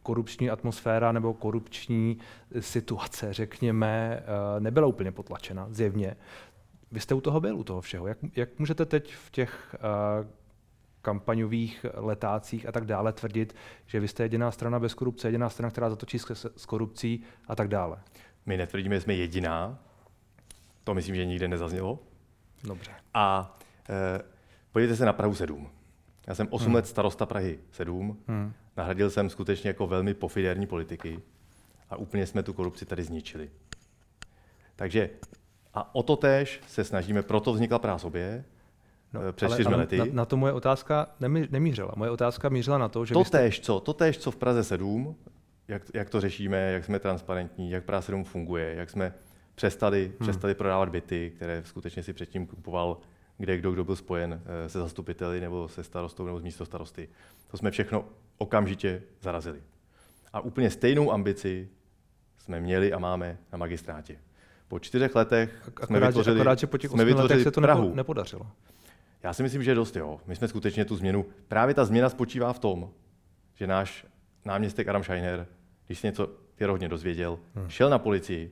[0.03, 2.19] korupční atmosféra nebo korupční
[2.61, 6.17] situace, řekněme, eh, nebyla úplně potlačena, zjevně.
[6.93, 8.07] Vy jste u toho byl, u toho všeho.
[8.07, 9.77] Jak, jak můžete teď v těch
[11.03, 13.55] kampaňových letácích a tak dále tvrdit,
[13.87, 17.57] že vy jste jediná strana bez korupce, jediná strana, která zatočí s, s korupcí a
[17.57, 17.99] tak dále?
[18.47, 19.79] My netvrdíme, že jsme jediná.
[20.85, 21.99] To myslím, že nikde nezaznělo.
[22.65, 22.91] Dobře.
[23.15, 23.57] A
[23.89, 23.97] uh,
[24.73, 25.69] podívejte se na Prahu 7.
[26.27, 26.75] Já jsem 8 hmm.
[26.75, 28.19] let starosta Prahy 7.
[28.29, 28.53] Hmm.
[28.77, 31.23] Nahradil jsem skutečně jako velmi pofiderní politiky
[31.91, 33.51] a úplně jsme tu korupci tady zničili.
[34.77, 35.11] Takže
[35.75, 38.45] a o to tež se snažíme, proto vznikla Praha sobě,
[39.13, 39.99] No, eh, před čtyřmi lety.
[39.99, 41.93] Na, na to moje otázka nemí, nemířila.
[41.97, 43.15] Moje otázka mířila na to, že...
[43.15, 43.39] To jste...
[43.39, 43.81] též, co?
[43.81, 45.17] To též, co v Praze 7,
[45.69, 49.15] jak, jak to řešíme, jak jsme transparentní, jak Praha 7 funguje, jak jsme
[49.55, 50.17] přestali, hmm.
[50.21, 52.99] přestali prodávat byty, které skutečně si předtím kupoval
[53.39, 57.09] kde kdo, kdo byl spojen eh, se zastupiteli nebo se starostou nebo s místo starosty.
[57.51, 58.05] To jsme všechno
[58.39, 59.63] okamžitě zarazili.
[60.33, 61.69] A úplně stejnou ambici
[62.39, 64.19] jsme měli a máme na magistrátě.
[64.69, 67.95] Po čtyřech letech akorát, jsme vytvořili, akorát, že po těch jsme vytvořili se to Prahu.
[67.95, 68.47] nepodařilo.
[69.23, 70.21] Já si myslím, že dost jo.
[70.27, 72.91] My jsme skutečně tu změnu, právě ta změna spočívá v tom,
[73.55, 74.07] že náš
[74.45, 75.47] náměstek Adam Scheiner,
[75.87, 77.69] když se něco věrohodně dozvěděl, hmm.
[77.69, 78.51] šel na policii.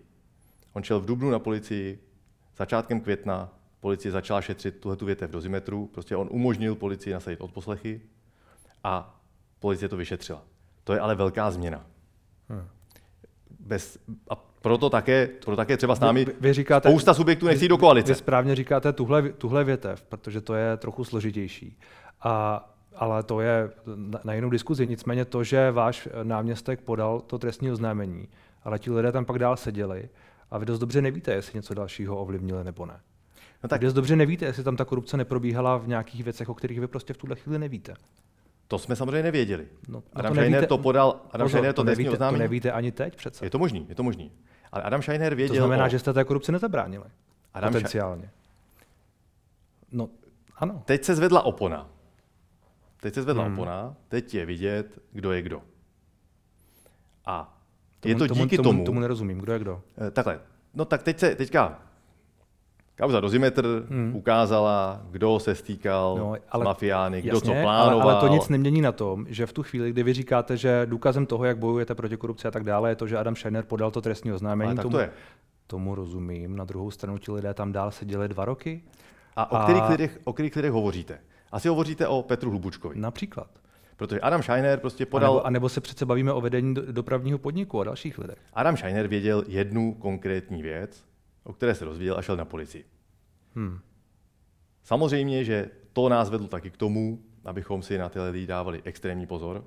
[0.72, 1.98] On šel v Dubnu na policii,
[2.56, 8.00] začátkem května policie začala šetřit tuhle tu větev dozimetru, prostě on umožnil policii nasadit odposlechy
[8.84, 9.20] a
[9.58, 10.42] policie to vyšetřila.
[10.84, 11.86] To je ale velká změna.
[12.48, 12.68] Hmm.
[13.60, 13.98] Bez,
[14.30, 17.78] a proto také, proto také třeba s námi vy, vy říkáte, spousta subjektů nechcí do
[17.78, 18.12] koalice.
[18.12, 21.78] Vy správně říkáte tuhle, tuhle větev, protože to je trochu složitější.
[22.20, 24.86] A, ale to je na, na jinou diskuzi.
[24.86, 28.28] Nicméně to, že váš náměstek podal to trestní oznámení,
[28.64, 30.08] ale ti lidé tam pak dál seděli
[30.50, 33.00] a vy dost dobře nevíte, jestli něco dalšího ovlivnili nebo ne.
[33.62, 33.80] No tak...
[33.80, 37.14] Vy dobře nevíte, jestli tam ta korupce neprobíhala v nějakých věcech, o kterých vy prostě
[37.14, 37.94] v tuhle chvíli nevíte.
[38.68, 39.68] To jsme samozřejmě nevěděli.
[39.88, 42.38] No, Adam to Scheiner to podal, Adam Pozor, Scheiner to, to nevíte, oznámení.
[42.38, 43.46] To nevíte ani teď přece.
[43.46, 44.32] Je to možný, je to možný.
[44.72, 45.88] Ale Adam Scheiner věděl To znamená, o...
[45.88, 47.04] že jste té korupci nezabránili.
[47.54, 48.30] Adam Potenciálně.
[49.92, 50.08] No,
[50.56, 50.82] ano.
[50.84, 51.88] Teď se zvedla opona.
[53.00, 53.58] Teď se zvedla hmm.
[53.58, 55.62] opona, teď je vidět, kdo je kdo.
[57.26, 57.59] A
[58.00, 58.84] tomu, je to díky tomu, tomu...
[58.84, 59.82] Tomu nerozumím, kdo je kdo.
[60.06, 60.40] Eh, takhle,
[60.74, 61.78] no tak teď se, teďka
[63.00, 64.16] Kauza Dozimetr hmm.
[64.16, 68.02] ukázala, kdo se stýkal no, ale, s mafiány, kdo jasně, co plánoval.
[68.02, 70.86] Ale, ale to nic nemění na tom, že v tu chvíli, kdy vy říkáte, že
[70.86, 73.90] důkazem toho, jak bojujete proti korupci a tak dále, je to, že Adam Scheiner podal
[73.90, 74.70] to trestní oznámení.
[74.70, 75.10] Ale tomu, to je.
[75.66, 76.56] tomu rozumím.
[76.56, 78.82] Na druhou stranu ti lidé tam dál seděli dva roky.
[79.36, 79.62] A o, a...
[79.62, 81.18] Kterých lidech, o kterých lidech hovoříte?
[81.52, 82.98] Asi hovoříte o Petru Hlubučkovi.
[82.98, 83.50] Například.
[84.00, 85.30] Protože Adam Scheiner prostě podal...
[85.30, 88.38] A nebo, a nebo se přece bavíme o vedení dopravního podniku a dalších lidech.
[88.52, 91.04] Adam Scheiner věděl jednu konkrétní věc,
[91.44, 92.84] o které se dozvěděl a šel na policii.
[93.54, 93.78] Hmm.
[94.82, 99.26] Samozřejmě, že to nás vedlo taky k tomu, abychom si na ty lidi dávali extrémní
[99.26, 99.64] pozor.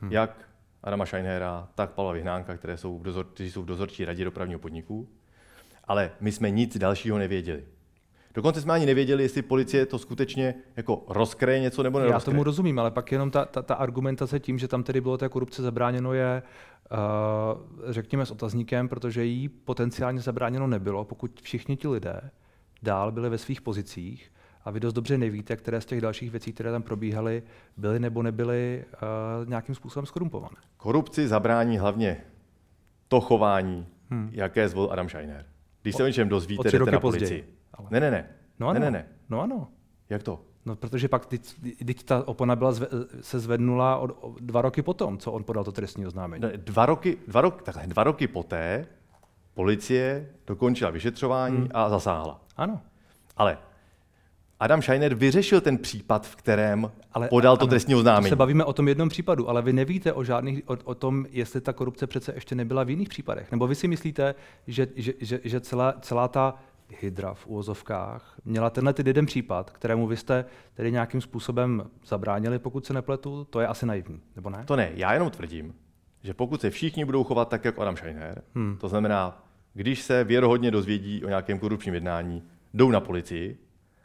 [0.00, 0.12] Hmm.
[0.12, 0.48] Jak
[0.82, 4.60] Adama Scheinera, tak Pavla Vyhnánka, které jsou v dozor, kteří jsou v dozorčí radě dopravního
[4.60, 5.08] podniku.
[5.84, 7.64] Ale my jsme nic dalšího nevěděli.
[8.34, 12.16] Dokonce jsme ani nevěděli, jestli policie to skutečně jako rozkreje něco nebo nerozkreje.
[12.16, 15.18] Já tomu rozumím, ale pak jenom ta, ta, ta argumentace tím, že tam tedy bylo
[15.18, 16.42] té korupce zabráněno, je,
[16.92, 22.30] uh, řekněme, s otazníkem, protože jí potenciálně zabráněno nebylo, pokud všichni ti lidé
[22.82, 24.32] dál byli ve svých pozicích
[24.64, 27.42] a vy dost dobře nevíte, které z těch dalších věcí, které tam probíhaly,
[27.76, 28.84] byly nebo nebyly
[29.42, 30.56] uh, nějakým způsobem skorumpované.
[30.76, 32.16] Korupci zabrání hlavně
[33.08, 34.30] to chování, hmm.
[34.32, 35.46] jaké zvolil Adam Scheiner.
[35.82, 37.59] Když se o něčem dozvíte, jdete na policii.
[37.80, 37.88] Ale...
[37.90, 38.28] Ne, ne, ne.
[38.58, 38.80] No ano.
[38.80, 39.06] Ne, ne, ne.
[39.28, 39.68] No ano.
[40.10, 40.40] Jak to?
[40.66, 41.54] No, protože pak teď,
[41.86, 42.86] teď ta opona byla zve,
[43.20, 46.42] se zvednula od, o, dva roky potom, co on podal to trestní oznámení.
[46.42, 48.86] Ne, dva, roky, dva, rok, takhle, dva roky poté
[49.54, 51.68] policie dokončila vyšetřování hmm.
[51.74, 52.40] a zasáhla.
[52.56, 52.80] Ano.
[53.36, 53.58] Ale
[54.60, 58.28] Adam Scheiner vyřešil ten případ, v kterém ale, podal to ano, trestní oznámení.
[58.28, 61.60] se bavíme o tom jednom případu, ale vy nevíte o, žádných, o, o tom, jestli
[61.60, 63.50] ta korupce přece ještě nebyla v jiných případech.
[63.50, 64.34] Nebo vy si myslíte,
[64.66, 66.54] že, že, že, že celá, celá ta
[67.00, 72.58] hydra v úvozovkách měla tenhle ty jeden případ, kterému vy jste tedy nějakým způsobem zabránili,
[72.58, 74.64] pokud se nepletu, to je asi naivní, nebo ne?
[74.66, 75.74] To ne, já jenom tvrdím,
[76.22, 78.76] že pokud se všichni budou chovat tak, jako Adam Scheiner, hmm.
[78.80, 82.42] to znamená, když se věrohodně dozvědí o nějakém korupčním jednání,
[82.74, 83.58] jdou na policii,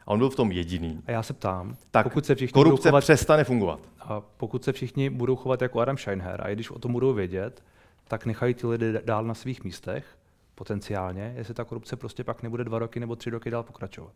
[0.06, 1.02] a on byl v tom jediný.
[1.06, 3.80] A já se ptám, tak pokud se všichni korupce chovat, přestane fungovat.
[4.00, 7.12] A pokud se všichni budou chovat jako Adam Scheinher, a i když o tom budou
[7.12, 7.64] vědět,
[8.08, 10.18] tak nechají ty lidi dál na svých místech,
[10.56, 14.12] potenciálně, jestli ta korupce prostě pak nebude dva roky nebo tři roky dál pokračovat.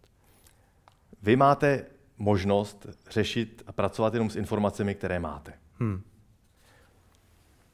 [1.22, 1.86] Vy máte
[2.18, 5.52] možnost řešit a pracovat jenom s informacemi, které máte.
[5.78, 6.02] Hmm.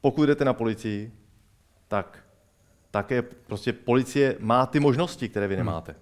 [0.01, 1.13] Pokud jdete na policii,
[1.89, 2.25] tak
[2.91, 5.67] také prostě policie má ty možnosti, které vy hmm.
[5.67, 5.93] nemáte.
[5.93, 6.01] Hmm.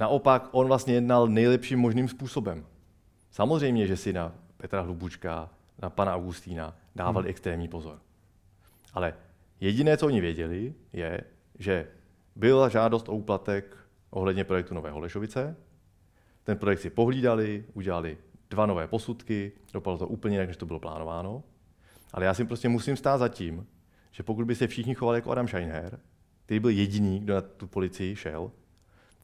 [0.00, 2.66] Naopak, on vlastně jednal nejlepším možným způsobem.
[3.30, 5.50] Samozřejmě, že si na Petra Hlubučka,
[5.82, 7.30] na pana Augustína dávali hmm.
[7.30, 7.98] extrémní pozor.
[8.94, 9.14] Ale
[9.60, 11.20] jediné, co oni věděli, je,
[11.58, 11.88] že
[12.36, 13.76] byla žádost o úplatek
[14.10, 15.56] ohledně projektu Nové Holešovice.
[16.44, 18.18] Ten projekt si pohlídali, udělali
[18.50, 21.42] dva nové posudky, dopadlo to úplně jinak, než to bylo plánováno.
[22.12, 23.66] Ale já si prostě musím stát za tím,
[24.10, 26.00] že pokud by se všichni chovali jako Adam Scheinher,
[26.44, 28.50] který byl jediný, kdo na tu policii šel,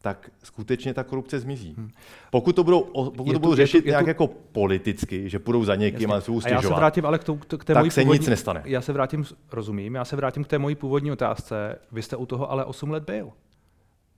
[0.02, 1.74] tak skutečně ta korupce zmizí.
[1.78, 1.90] Hmm.
[2.30, 2.80] Pokud to budou,
[3.16, 4.08] pokud to budou řešit je tu, nějak tu...
[4.08, 6.16] jako politicky, že půjdou za někým Jasně.
[6.16, 8.18] a jsou A já se vrátím ale k, to, k té tak mojí se původní,
[8.18, 8.62] nic nestane.
[8.64, 11.78] Já se vrátím, rozumím, já se vrátím k té mojí původní otázce.
[11.92, 13.32] Vy jste u toho ale 8 let byl.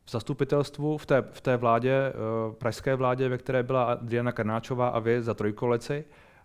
[0.05, 2.12] V zastupitelstvu, v té, v té vládě,
[2.47, 6.05] uh, pražské vládě, ve které byla Adriana Karnáčová a vy za trojkoleci,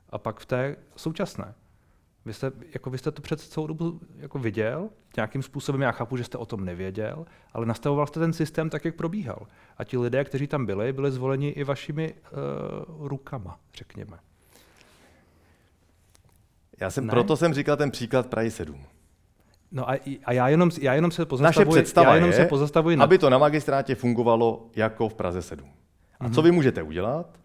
[0.10, 1.54] a pak v té současné.
[2.30, 6.18] Vy jste, jako vy jste to před celou dobu jako viděl, nějakým způsobem, já chápu,
[6.18, 9.48] že jste o tom nevěděl, ale nastavoval jste ten systém tak, jak probíhal.
[9.78, 14.18] A ti lidé, kteří tam byli, byli zvoleni i vašimi uh, rukama, řekněme.
[16.80, 17.12] Já jsem, ne?
[17.12, 18.84] proto jsem říkal ten příklad Prahy 7.
[19.72, 22.46] No a, a já, jenom, já jenom se pozastavuji, Naše představa já jenom je, se
[22.46, 23.04] pozastavuji na...
[23.04, 25.70] aby to na magistrátě fungovalo jako v Praze 7.
[26.20, 26.34] A mm-hmm.
[26.36, 27.40] co vy můžete udělat,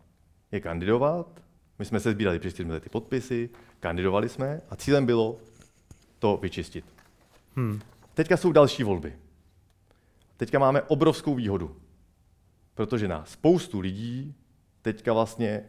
[0.53, 1.44] je kandidovat,
[1.79, 5.39] my jsme se sbírali přes čtyři ty podpisy, kandidovali jsme a cílem bylo
[6.19, 6.85] to vyčistit.
[7.57, 7.81] Hmm.
[8.15, 9.13] Teďka jsou další volby.
[10.37, 11.77] Teďka máme obrovskou výhodu,
[12.75, 14.35] protože na spoustu lidí
[14.83, 15.65] teďka vlastně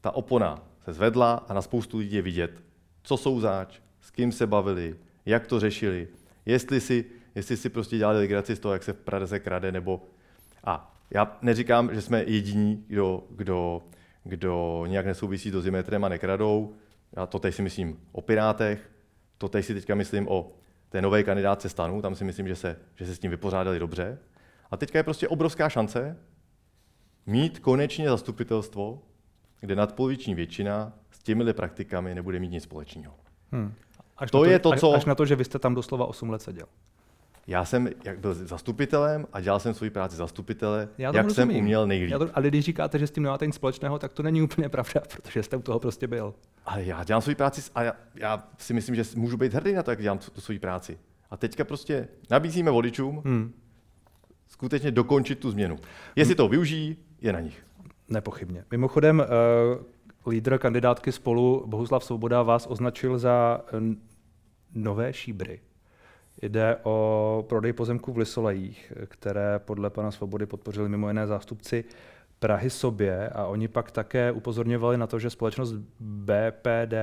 [0.00, 2.62] ta opona se zvedla a na spoustu lidí je vidět,
[3.02, 4.96] co jsou záč, s kým se bavili,
[5.26, 6.08] jak to řešili,
[6.46, 10.02] jestli si, jestli si prostě dělali legraci z toho, jak se v Praze krade, nebo...
[10.64, 13.82] A já neříkám, že jsme jediní, kdo, kdo
[14.24, 16.74] kdo nějak nesouvisí s dozimetrem a nekradou.
[17.16, 18.90] Já to teď si myslím o Pirátech,
[19.38, 20.52] to teď si teďka myslím o
[20.88, 24.18] té nové kandidáce stanu, tam si myslím, že se, že se s tím vypořádali dobře.
[24.70, 26.16] A teďka je prostě obrovská šance
[27.26, 29.02] mít konečně zastupitelstvo,
[29.60, 33.14] kde nadpoloviční většina s těmihle praktikami nebude mít nic společného.
[33.52, 33.74] Hmm.
[34.16, 34.94] Až to, to je to, co...
[34.94, 36.66] Až na to, že vy jste tam doslova 8 let seděl.
[37.46, 41.50] Já jsem jak byl zastupitelem a dělal jsem svoji práci zastupitele, Já jak rozumím.
[41.50, 42.10] jsem uměl nejlíp.
[42.10, 44.68] Já to, ale když říkáte, že s tím nemáte nic společného, tak to není úplně
[44.68, 46.34] pravda, protože jste u toho prostě byl.
[46.66, 49.82] Ale já dělám svoji práci a já, já si myslím, že můžu být hrdý na
[49.82, 50.98] to, jak dělám tu, tu svoji práci.
[51.30, 53.52] A teďka prostě nabízíme voličům hmm.
[54.46, 55.78] skutečně dokončit tu změnu.
[56.16, 57.66] Jestli to využijí, je na nich.
[58.08, 58.64] Nepochybně.
[58.70, 59.22] Mimochodem,
[60.26, 63.60] uh, lídr kandidátky spolu Bohuslav Svoboda vás označil za
[64.74, 65.60] nové šíbry.
[66.42, 71.84] Jde o prodej pozemků v Lisolejích, které podle pana Svobody podpořili mimo jiné zástupci
[72.38, 76.94] Prahy sobě a oni pak také upozorňovali na to, že společnost BPD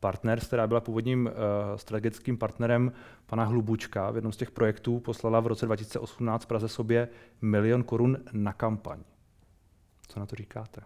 [0.00, 1.32] Partners, která byla původním uh,
[1.76, 2.92] strategickým partnerem
[3.26, 7.08] pana Hlubučka v jednom z těch projektů, poslala v roce 2018 Praze sobě
[7.42, 8.98] milion korun na kampaň.
[10.08, 10.80] Co na to říkáte?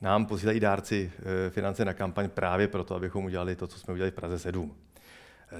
[0.00, 4.10] Nám posílají dárci uh, finance na kampaň právě proto, abychom udělali to, co jsme udělali
[4.10, 4.74] v Praze 7.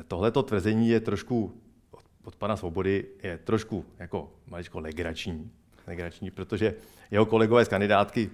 [0.08, 1.52] Tohleto tvrzení je trošku
[1.90, 5.50] od, od pana Svobody je trošku jako maličko legrační,
[5.86, 6.74] legrační, protože
[7.10, 8.30] jeho kolegové z kandidátky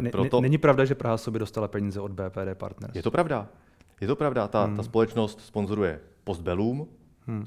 [0.00, 0.40] ne, proto...
[0.40, 2.94] Není pravda, že Praha sobě dostala peníze od BPD Partners?
[2.94, 3.48] Je to pravda.
[4.00, 4.48] Je to pravda.
[4.48, 4.76] Ta, hmm.
[4.76, 6.88] ta společnost sponzoruje Postbellum.
[7.26, 7.46] Hmm.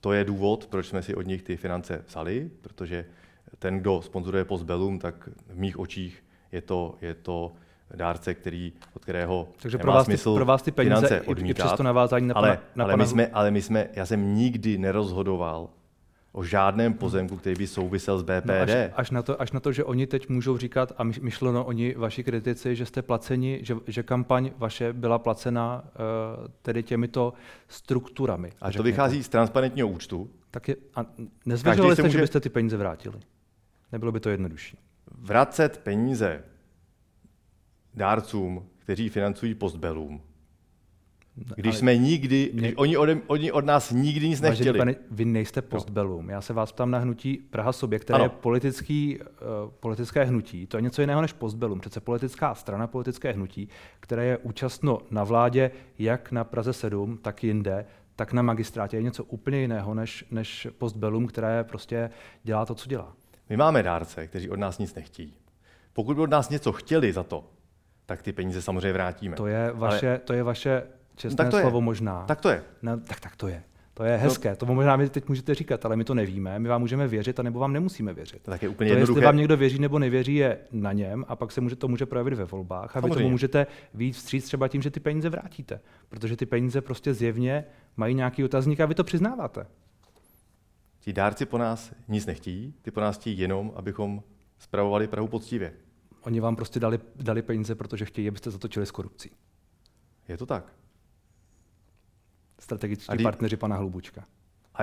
[0.00, 3.04] To je důvod, proč jsme si od nich ty finance vzali, protože
[3.58, 7.52] ten, kdo sponzoruje Postbellum, tak v mých očích je to, je to
[7.94, 11.66] dárce, který, od kterého Takže pro vás, smysl ty, pro vás ty peníze odmítat, i
[11.66, 13.04] přes to navázání na, ale, pana, na ale, pana...
[13.04, 15.68] my jsme, ale my jsme, já jsem nikdy nerozhodoval
[16.32, 18.46] o žádném pozemku, který by souvisel s BPD.
[18.46, 21.64] No až, až, na to, až na to, že oni teď můžou říkat, a myšleno
[21.64, 27.32] oni, vaši kritici, že jste placeni, že, že kampaň vaše byla placena uh, tedy těmito
[27.68, 28.52] strukturami.
[28.60, 30.30] A to vychází z transparentního účtu.
[30.50, 31.04] Tak je, a
[31.46, 32.12] nezvěřili jste, může...
[32.12, 33.20] že byste ty peníze vrátili?
[33.92, 34.78] Nebylo by to jednodušší?
[35.18, 36.42] Vracet peníze
[37.94, 40.22] dárcům, kteří financují postbelům.
[41.34, 42.62] Když Ale jsme nikdy, mě...
[42.62, 44.78] když oni, od, oni od nás nikdy nic Vážený nechtěli.
[44.78, 46.30] Pane, vy nejste postbelům.
[46.30, 48.24] Já se vás ptám na hnutí Praha sobě, které ano.
[48.24, 49.26] je politický, uh,
[49.80, 50.66] politické hnutí.
[50.66, 51.80] To je něco jiného než postbelům.
[51.80, 53.68] Přece politická strana, politické hnutí,
[54.00, 59.02] které je účastno na vládě jak na Praze 7, tak jinde, tak na magistrátě je
[59.02, 62.10] něco úplně jiného než, než postbelům, které prostě
[62.44, 63.12] dělá to, co dělá.
[63.48, 65.34] My máme dárce, kteří od nás nic nechtějí.
[65.92, 67.44] Pokud by od nás něco chtěli za to,
[68.12, 69.36] tak ty peníze samozřejmě vrátíme.
[69.36, 70.18] To je vaše, Ale...
[70.18, 70.82] to je vaše
[71.16, 71.82] čestné tak to slovo je.
[71.82, 72.24] možná.
[72.26, 72.62] Tak to je.
[72.82, 73.62] No, tak, tak to je.
[73.94, 74.56] To je hezké, no.
[74.56, 76.58] to možná mi teď můžete říkat, ale my to nevíme.
[76.58, 78.42] My vám můžeme věřit, a nebo vám nemusíme věřit.
[78.42, 81.36] To tak je úplně to, jestli vám někdo věří nebo nevěří, je na něm a
[81.36, 82.96] pak se může, to může projevit ve volbách.
[82.96, 85.80] A vy tomu můžete víc vstříc třeba tím, že ty peníze vrátíte.
[86.08, 87.64] Protože ty peníze prostě zjevně
[87.96, 89.66] mají nějaký otazník a vy to přiznáváte.
[91.00, 94.22] Ti dárci po nás nic nechtějí, ty po nás chtějí jenom, abychom
[94.58, 95.72] spravovali Prahu poctivě.
[96.22, 99.30] Oni vám prostě dali, dali peníze, protože chtějí, abyste zatočili s korupcí.
[100.28, 100.72] Je to tak.
[102.58, 103.22] Strategičtí kdy...
[103.24, 104.24] partneři pana Hlubučka.
[104.74, 104.82] A...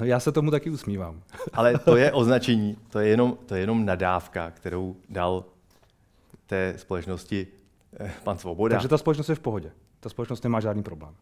[0.00, 1.22] No já se tomu taky usmívám.
[1.52, 5.44] Ale to je označení, to je jenom, to je jenom nadávka, kterou dal
[6.46, 7.46] té společnosti
[8.00, 8.74] eh, pan Svoboda.
[8.74, 9.72] Takže ta společnost je v pohodě.
[10.00, 11.14] Ta společnost nemá žádný problém.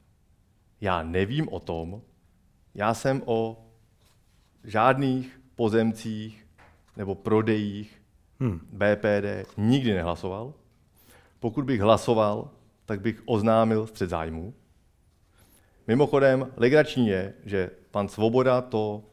[0.80, 2.02] Já nevím o tom,
[2.74, 3.66] já jsem o
[4.64, 6.46] žádných pozemcích
[6.96, 8.03] nebo prodejích
[8.40, 8.60] hmm.
[8.72, 10.52] BPD nikdy nehlasoval.
[11.40, 12.50] Pokud bych hlasoval,
[12.86, 14.54] tak bych oznámil střed zájmu.
[15.86, 19.04] Mimochodem, legrační je, že pan Svoboda to,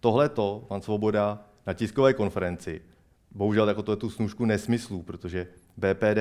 [0.00, 2.82] tohleto, pan Svoboda na tiskové konferenci,
[3.30, 6.18] bohužel jako to je tu snužku nesmyslů, protože BPD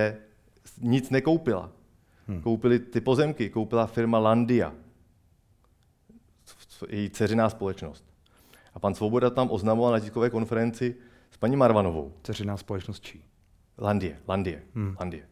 [0.82, 1.72] nic nekoupila.
[2.28, 2.42] Hmm.
[2.42, 4.74] Koupili ty pozemky, koupila firma Landia,
[6.90, 8.06] její dceřiná společnost.
[8.74, 10.96] A pan Svoboda tam oznamoval na tiskové konferenci,
[11.32, 12.14] s paní Marvanovou.
[12.24, 13.24] Ceřiná společnost čí?
[13.78, 14.96] Landie, Landie, hmm.
[15.00, 15.28] Landie.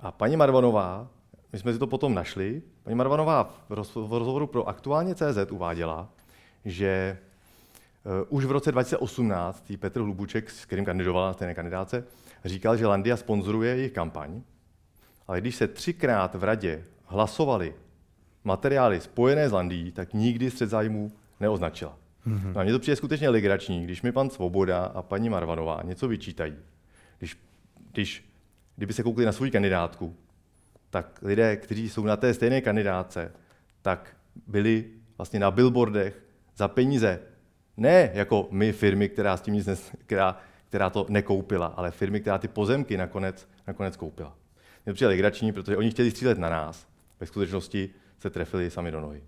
[0.00, 1.08] A paní Marvanová,
[1.52, 3.72] my jsme si to potom našli, paní Marvanová v
[4.10, 6.08] rozhovoru pro aktuálně CZ uváděla,
[6.64, 7.18] že
[8.28, 12.04] uh, už v roce 2018 Petr Hlubuček, s kterým kandidoval na té kandidáce,
[12.44, 14.42] říkal, že Landia sponzoruje jejich kampaň,
[15.28, 17.74] ale když se třikrát v radě hlasovali
[18.44, 21.98] materiály spojené s Landií, tak nikdy střed zájmů neoznačila.
[22.26, 22.58] Mm-hmm.
[22.58, 26.56] A mně to přijde skutečně legrační, když mi pan Svoboda a paní Marvanová něco vyčítají.
[27.18, 27.38] Když,
[27.92, 28.30] když,
[28.76, 30.16] kdyby se koukli na svou kandidátku,
[30.90, 33.32] tak lidé, kteří jsou na té stejné kandidáce,
[33.82, 34.16] tak
[34.46, 34.84] byli
[35.18, 36.22] vlastně na billboardech
[36.56, 37.20] za peníze.
[37.76, 40.36] Ne jako my firmy, která, s tím nic nes, která,
[40.68, 44.36] která to nekoupila, ale firmy, která ty pozemky nakonec, nakonec koupila.
[44.84, 46.86] Mně to přijde legrační, protože oni chtěli střílet na nás.
[47.20, 49.22] Ve skutečnosti se trefili sami do nohy.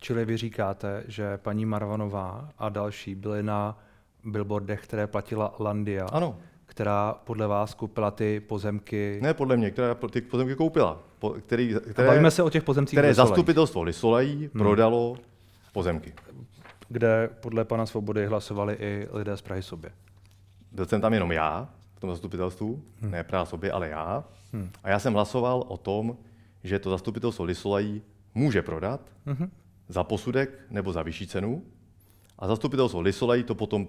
[0.00, 3.78] Čili vy říkáte, že paní Marvanová a další byli na
[4.24, 6.36] billboardech, které platila Landia, Ano.
[6.66, 9.18] která podle vás koupila ty pozemky.
[9.22, 10.98] Ne podle mě, která ty pozemky koupila.
[11.18, 14.48] Po, který, A které, bavíme se o těch pozemcích, které zastupitelstvo Lisolají Hmm.
[14.48, 15.16] prodalo
[15.72, 16.12] pozemky.
[16.88, 19.90] kde podle pana Svobody hlasovali i lidé z Prahy sobě.
[20.72, 23.10] Byl jsem tam jenom já v tom zastupitelstvu, hmm.
[23.10, 24.24] ne právě sobě, ale já.
[24.52, 24.62] Hmm.
[24.62, 24.70] Hmm.
[24.84, 26.16] A já jsem hlasoval o tom,
[26.64, 28.02] že to zastupitelstvo Lisolají
[28.34, 29.50] může prodat Mhm.
[29.90, 31.62] Za posudek nebo za vyšší cenu.
[32.38, 33.88] A zastupitelstvo Lisolají to potom,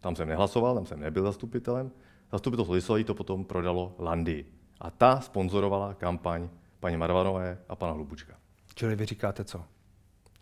[0.00, 1.90] tam jsem nehlasoval, tam jsem nebyl zastupitelem,
[2.32, 4.44] zastupitelstvo Lisolají to potom prodalo Landy.
[4.80, 6.48] A ta sponzorovala kampaň
[6.80, 8.34] paní Marvanové a pana Hlubučka.
[8.74, 9.64] Čili vy říkáte co?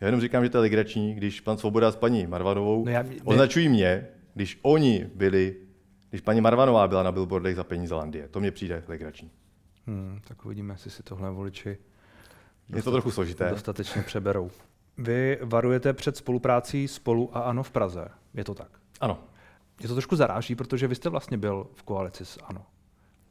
[0.01, 3.03] Já jenom říkám, že to je legrační, když pan Svoboda s paní Marvanovou No já-
[3.03, 5.57] my- označují mě, když oni byli,
[6.11, 8.29] když paní Marvanová byla na billboardech za peníze Landie.
[8.29, 9.31] To mně přijde legrační.
[9.87, 11.79] Hmm, tak uvidíme, jestli si tohle voliči
[12.77, 13.51] Je to trochu složité.
[13.51, 14.51] dostatečně přeberou.
[14.99, 18.09] Vy varujete před spoluprácí Spolu a ANO v Praze.
[18.35, 18.69] Je to tak?
[19.01, 19.19] Ano,
[19.79, 22.67] Mě to trošku zaráží, protože vy jste vlastně byl v koalici s ANO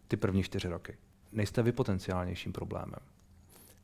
[0.07, 0.97] ty první čtyři roky.
[1.31, 2.99] Nejste vy potenciálnějším problémem.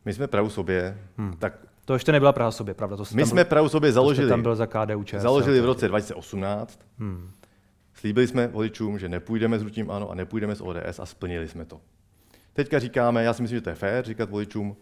[0.06, 1.34] my jsme pravou sobě, Hmm.
[1.40, 2.98] tak To ještě nebyla Praha sobě, pravda?
[2.98, 5.20] To my tam jsme byl, pravou sobě založili, tam byl za KDU ČSL.
[5.20, 6.80] založili v roce 2018.
[7.00, 7.32] Hmm.
[7.94, 11.66] Slíbili jsme voličům, že nepůjdeme s hnutím ANO a nepůjdeme s ODS a splnili jsme
[11.66, 11.82] to.
[12.54, 14.76] Teďka říkáme, já si myslím, že to je fér říkat voličům,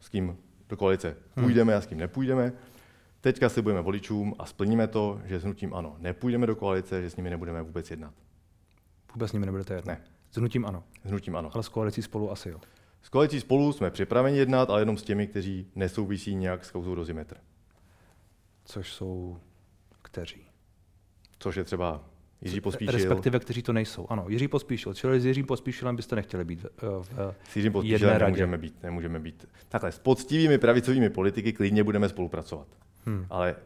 [0.00, 0.36] s kým
[0.70, 2.52] do koalice půjdeme a s kým nepůjdeme.
[3.20, 7.16] Teďka slibujeme voličům a splníme to, že s hnutím ANO nepůjdeme do koalice, že s
[7.16, 8.14] nimi nebudeme vůbec jednat.
[9.14, 9.92] Vůbec s nimi nebudete jednat.
[9.92, 10.04] Ne.
[10.30, 11.50] S hnutím ANO, S hnutím ANO.
[11.54, 12.60] ale s koalicí Spolu asi jo.
[13.02, 16.94] S koalicí spolu jsme připraveni jednat, ale jenom s těmi, kteří nesouvisí nějak s kauzou
[16.94, 17.36] dozimetr.
[18.64, 19.38] Což jsou
[20.02, 20.46] kteří?
[21.38, 22.04] Což je třeba
[22.42, 22.92] Jiří Pospíšil.
[22.92, 24.06] Respektive, kteří to nejsou.
[24.08, 24.94] Ano, Jiří Pospíšil.
[24.94, 28.24] Čili s Jiřím Pospíšilem byste nechtěli být v, v, S Jiřím jedné Pospíšilem radě.
[28.24, 29.46] nemůžeme být, nemůžeme být.
[29.68, 32.66] Takhle, s poctivými pravicovými politiky klidně budeme spolupracovat.
[33.06, 33.26] Hmm.
[33.30, 33.56] Ale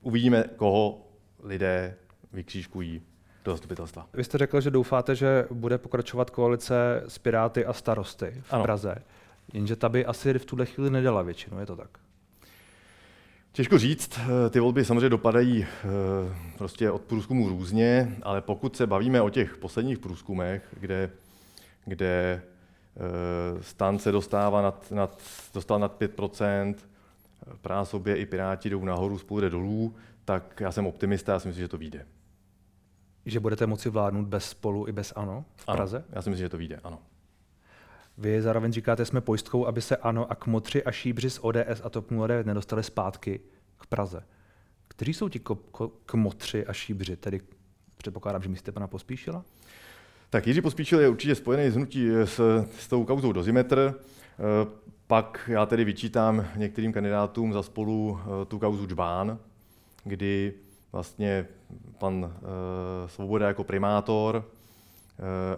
[0.00, 1.06] uvidíme, koho
[1.42, 1.94] lidé
[2.32, 3.02] vykřížkují
[3.44, 4.08] do zastupitelstva.
[4.14, 8.62] Vy jste řekl, že doufáte, že bude pokračovat koalice s Piráty a starosty v Ano.
[8.64, 8.94] Praze.
[9.52, 11.90] Jenže ta by asi v tuhle chvíli nedala většinu, je to tak?
[13.52, 15.68] Těžko říct, eh, ty volby samozřejmě dopadají eh,
[16.58, 21.10] prostě od průzkumu různě, ale pokud se bavíme o těch posledních průzkumech, kde,
[21.84, 22.42] kde
[22.96, 25.22] eh, stan se dostává nad, nad,
[25.54, 26.74] dostal nad 5%,
[27.60, 29.94] Praha sobě i Piráti jdou nahoru, spolu jde dolů,
[30.24, 32.06] tak já jsem optimista, já si myslím, že to vyjde.
[33.26, 36.04] Že budete moci vládnout bez spolu i bez ANO v Ano, Praze?
[36.12, 36.98] já si myslím, že to vyjde, ano.
[38.22, 41.90] Vy zároveň říkáte, jsme pojistkou, aby se ANO a kmotři a šíbři z ODS a
[41.90, 43.40] TOP 09 nedostali zpátky
[43.78, 44.22] k Praze.
[44.88, 45.40] Kteří jsou ti
[46.06, 47.16] kmotři a šíbři?
[47.16, 47.40] Tedy
[47.96, 49.44] předpokládám, že myslíte pana Pospíšila?
[50.30, 53.94] Tak Jiří Pospíšil je určitě spojený s, hnutí, s, s tou kauzou dozimetr.
[53.94, 54.70] Eh,
[55.06, 59.38] Pak já tedy vyčítám některým kandidátům za spolu eh, tu kauzu Džbán,
[60.04, 60.54] kdy
[60.92, 61.46] vlastně
[61.98, 64.48] pan eh, Svoboda jako primátor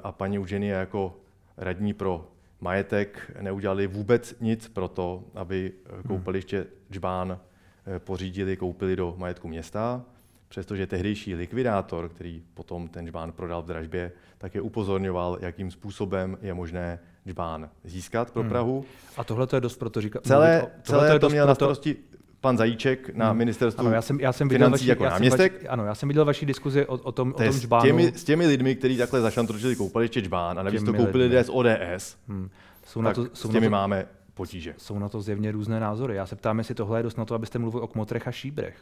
[0.02, 1.16] a paní Uženie jako
[1.56, 2.33] radní pro
[2.64, 5.72] majetek neudělali vůbec nic pro to, aby
[6.08, 7.38] koupaliště Džbán
[7.86, 10.02] eh, pořídili, koupili do majetku města,
[10.48, 16.38] přestože tehdejší likvidátor, který potom ten Džbán prodal v dražbě, tak je upozorňoval, jakým způsobem
[16.42, 16.98] je možné
[17.28, 18.50] Džbán získat pro Hmm.
[18.50, 18.84] Prahu.
[19.16, 20.24] A tohle to je dost proto říkat.
[20.24, 21.96] Celé, tohle celé je to dost měl na starosti
[22.44, 23.38] pan Zajíček na Hmm.
[23.38, 25.52] ministerstvu Ano, já jsem, já jsem viděl financí vaši, jako já jsem náměstek.
[25.54, 27.82] Vaši, ano, já jsem viděl vaši diskuzi o, o tom, o To je tom s
[27.82, 31.22] těmi, s těmi lidmi, kteří takhle zašantročili koupaliště Džbán a navíc to koupili lidmi.
[31.22, 32.50] lidé z ODS, Hmm.
[32.86, 34.74] Jsou, na tak to, s jsou, na těmi to, máme potíže.
[34.78, 36.16] jsou na to zjevně různé názory.
[36.16, 38.76] Já se ptám, jestli tohle je dost na to, abyste mluvil o kmotrech a šíbrech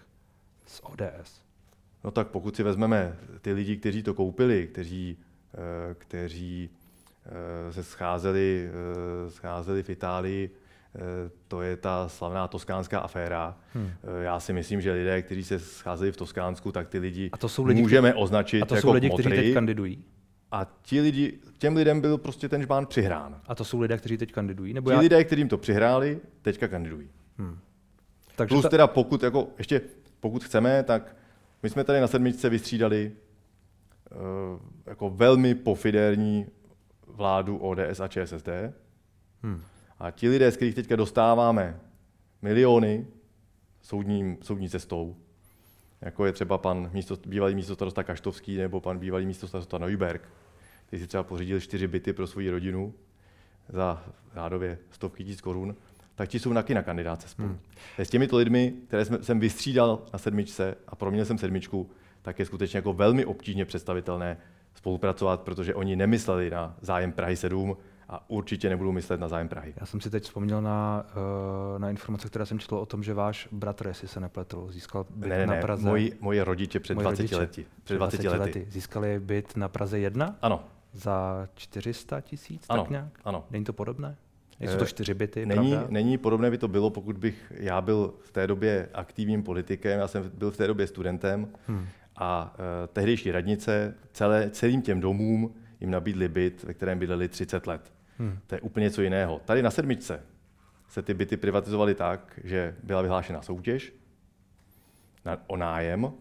[0.67, 1.41] z ODS.
[2.05, 5.17] No tak pokud si vezmeme ty lidi, kteří to koupili, kteří,
[5.55, 6.71] eh, kteří
[7.69, 8.69] eh, se scházeli,
[9.27, 10.51] eh, scházeli v Itálii,
[11.49, 13.59] to je ta slavná toskánská aféra.
[13.75, 13.91] Hmm.
[14.21, 17.37] Eh, Já si myslím, že lidé, kteří se scházeli v Toskánsku, tak ty lidi, A
[17.39, 19.43] to jsou lidi, můžeme označit A to jako jsou lidi, kteří kmotry.
[19.43, 20.05] teď kandidují.
[20.51, 23.41] A ti lidi, těm lidem byl prostě ten žbán přihrán.
[23.47, 24.73] A to jsou lidé, kteří teď kandidují.
[24.75, 27.09] Nebo Ti já, lidé, kterým to přihráli, teďka kandidují.
[27.39, 27.59] hmm.
[28.37, 29.81] Takže Plus ta, teda pokud, jako, ještě
[30.21, 31.17] pokud chceme, tak
[31.63, 33.13] my jsme tady na sedmičce vystřídali
[34.11, 36.47] uh, jako velmi pofidérní
[37.07, 38.49] vládu ODS a ČSSD.
[39.43, 39.63] hmm.
[40.03, 41.81] A ti lidé, z kterých teďka dostáváme
[42.43, 43.07] miliony
[43.83, 45.17] soudním, soudní cestou,
[46.01, 50.29] jako je třeba pan místo, bývalý místostarosta Kaštovský nebo pan bývalý místostarosta Neuberg,
[50.87, 52.95] kteří si třeba pořídili čtyři byty pro svou rodinu
[53.69, 55.77] za řádově stovky tisíc korun,
[56.15, 57.49] tak ti jsou taky na kandidáce spolu.
[57.49, 57.59] Hmm.
[57.99, 61.91] S těmito lidmi, které jsem vystřídal na sedmičce a proměnil jsem sedmičku,
[62.23, 64.37] tak je skutečně jako velmi obtížně představitelné
[64.75, 67.77] spolupracovat, protože oni nemysleli na zájem Prahy 7,
[68.13, 69.75] a určitě nebudu myslet na zájem Prahy.
[69.81, 71.07] Já jsem si teď vzpomněl na,
[71.75, 75.07] uh, na informace, které jsem četl o tom, že váš bratr, jestli se nepletl, získal
[75.11, 75.89] byt ne, ne, na ne, Praze.
[75.89, 77.67] Moji, moji rodiče před moji 20 rodiče lety.
[77.85, 78.59] Před 20, 20 lety.
[78.59, 78.71] lety.
[78.71, 80.37] Získali byt na Praze 1?
[80.43, 80.65] Ano.
[80.93, 83.21] Za 400 tisíc, ano, tak nějak?
[83.25, 83.45] Ano.
[83.51, 84.17] Není to podobné?
[84.61, 85.87] Jsou to čtyři byty, není, pravda?
[85.91, 90.09] není podobné by to bylo, pokud bych já byl v té době aktivním politikem, já
[90.09, 91.87] jsem byl v té době studentem hmm.
[92.17, 97.67] a uh, tehdejší radnice celé, celým těm domům jim nabídli byt, ve kterém bydleli 30
[97.67, 97.93] let.
[98.19, 98.39] Hmm.
[98.47, 99.41] To je úplně něco jiného.
[99.45, 100.23] Tady na sedmičce
[100.89, 103.93] se ty byty privatizovaly tak, že byla vyhlášena soutěž
[105.25, 106.13] na, o nájem.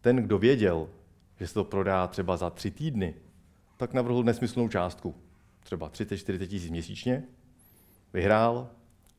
[0.00, 0.88] Ten, kdo věděl,
[1.36, 3.14] že se to prodá třeba za tři týdny,
[3.76, 5.14] tak navrhl nesmyslnou částku,
[5.60, 7.24] třeba 30-40 tisíc měsíčně,
[8.12, 8.70] vyhrál,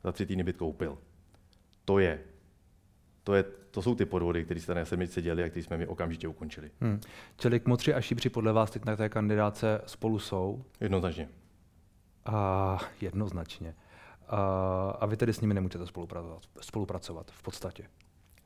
[0.04, 0.98] za tři týdny byt koupil.
[1.84, 2.20] To je.
[3.24, 5.86] To, je, to jsou ty podvody, které se na sedmičce děli a které jsme mi
[5.86, 6.70] okamžitě ukončili.
[6.80, 7.00] Hmm.
[7.36, 10.64] Čili kmotři a šíbři podle vás teď na té kandidáce spolu jsou?
[10.80, 11.28] Jednoznačně.
[12.26, 13.74] A jednoznačně.
[14.28, 14.36] A,
[15.00, 17.84] a vy tedy s nimi nemůžete spolupracovat, spolupracovat v podstatě.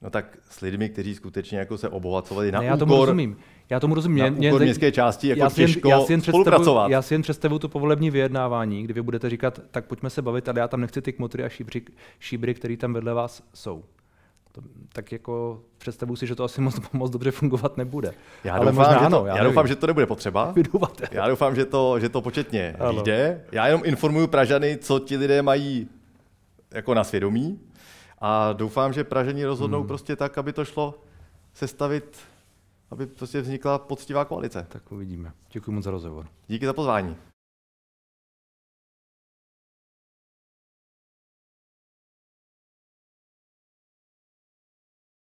[0.03, 3.37] No tak s lidmi, kteří skutečně jako se obohacovali na ne, já tomu úkor, rozumím.
[3.71, 4.25] Já tomu rozumím.
[4.25, 6.91] Na mě, úkor městské části jako já těžko já si jen spolupracovat.
[6.91, 10.49] Já si jen představuju to povolební vyjednávání, kdy vy budete říkat, tak pojďme se bavit,
[10.49, 11.83] ale já tam nechci ty kmotry a šíbry,
[12.19, 13.85] šíbry který tam vedle vás jsou.
[14.53, 14.61] To,
[14.93, 18.15] tak jako představuji si, že to asi moc, moc dobře fungovat nebude.
[18.45, 20.55] Já ale doufám, že, ano, to, já, já doufám, že to nebude potřeba.
[21.11, 23.45] Já doufám, že to, že to početně vyjde.
[23.53, 25.89] Já jenom informuju Pražany, co ti lidé mají
[26.71, 27.61] jako na svědomí
[28.19, 29.89] a doufám, že Pražení rozhodnou hmm.
[29.89, 30.95] prostě tak, aby to šlo
[31.55, 32.19] sestavit,
[32.91, 34.67] aby prostě vznikla poctivá koalice.
[34.69, 35.33] Tak uvidíme.
[35.53, 36.27] Děkuji moc za rozhovor.
[36.49, 37.17] Díky za pozvání.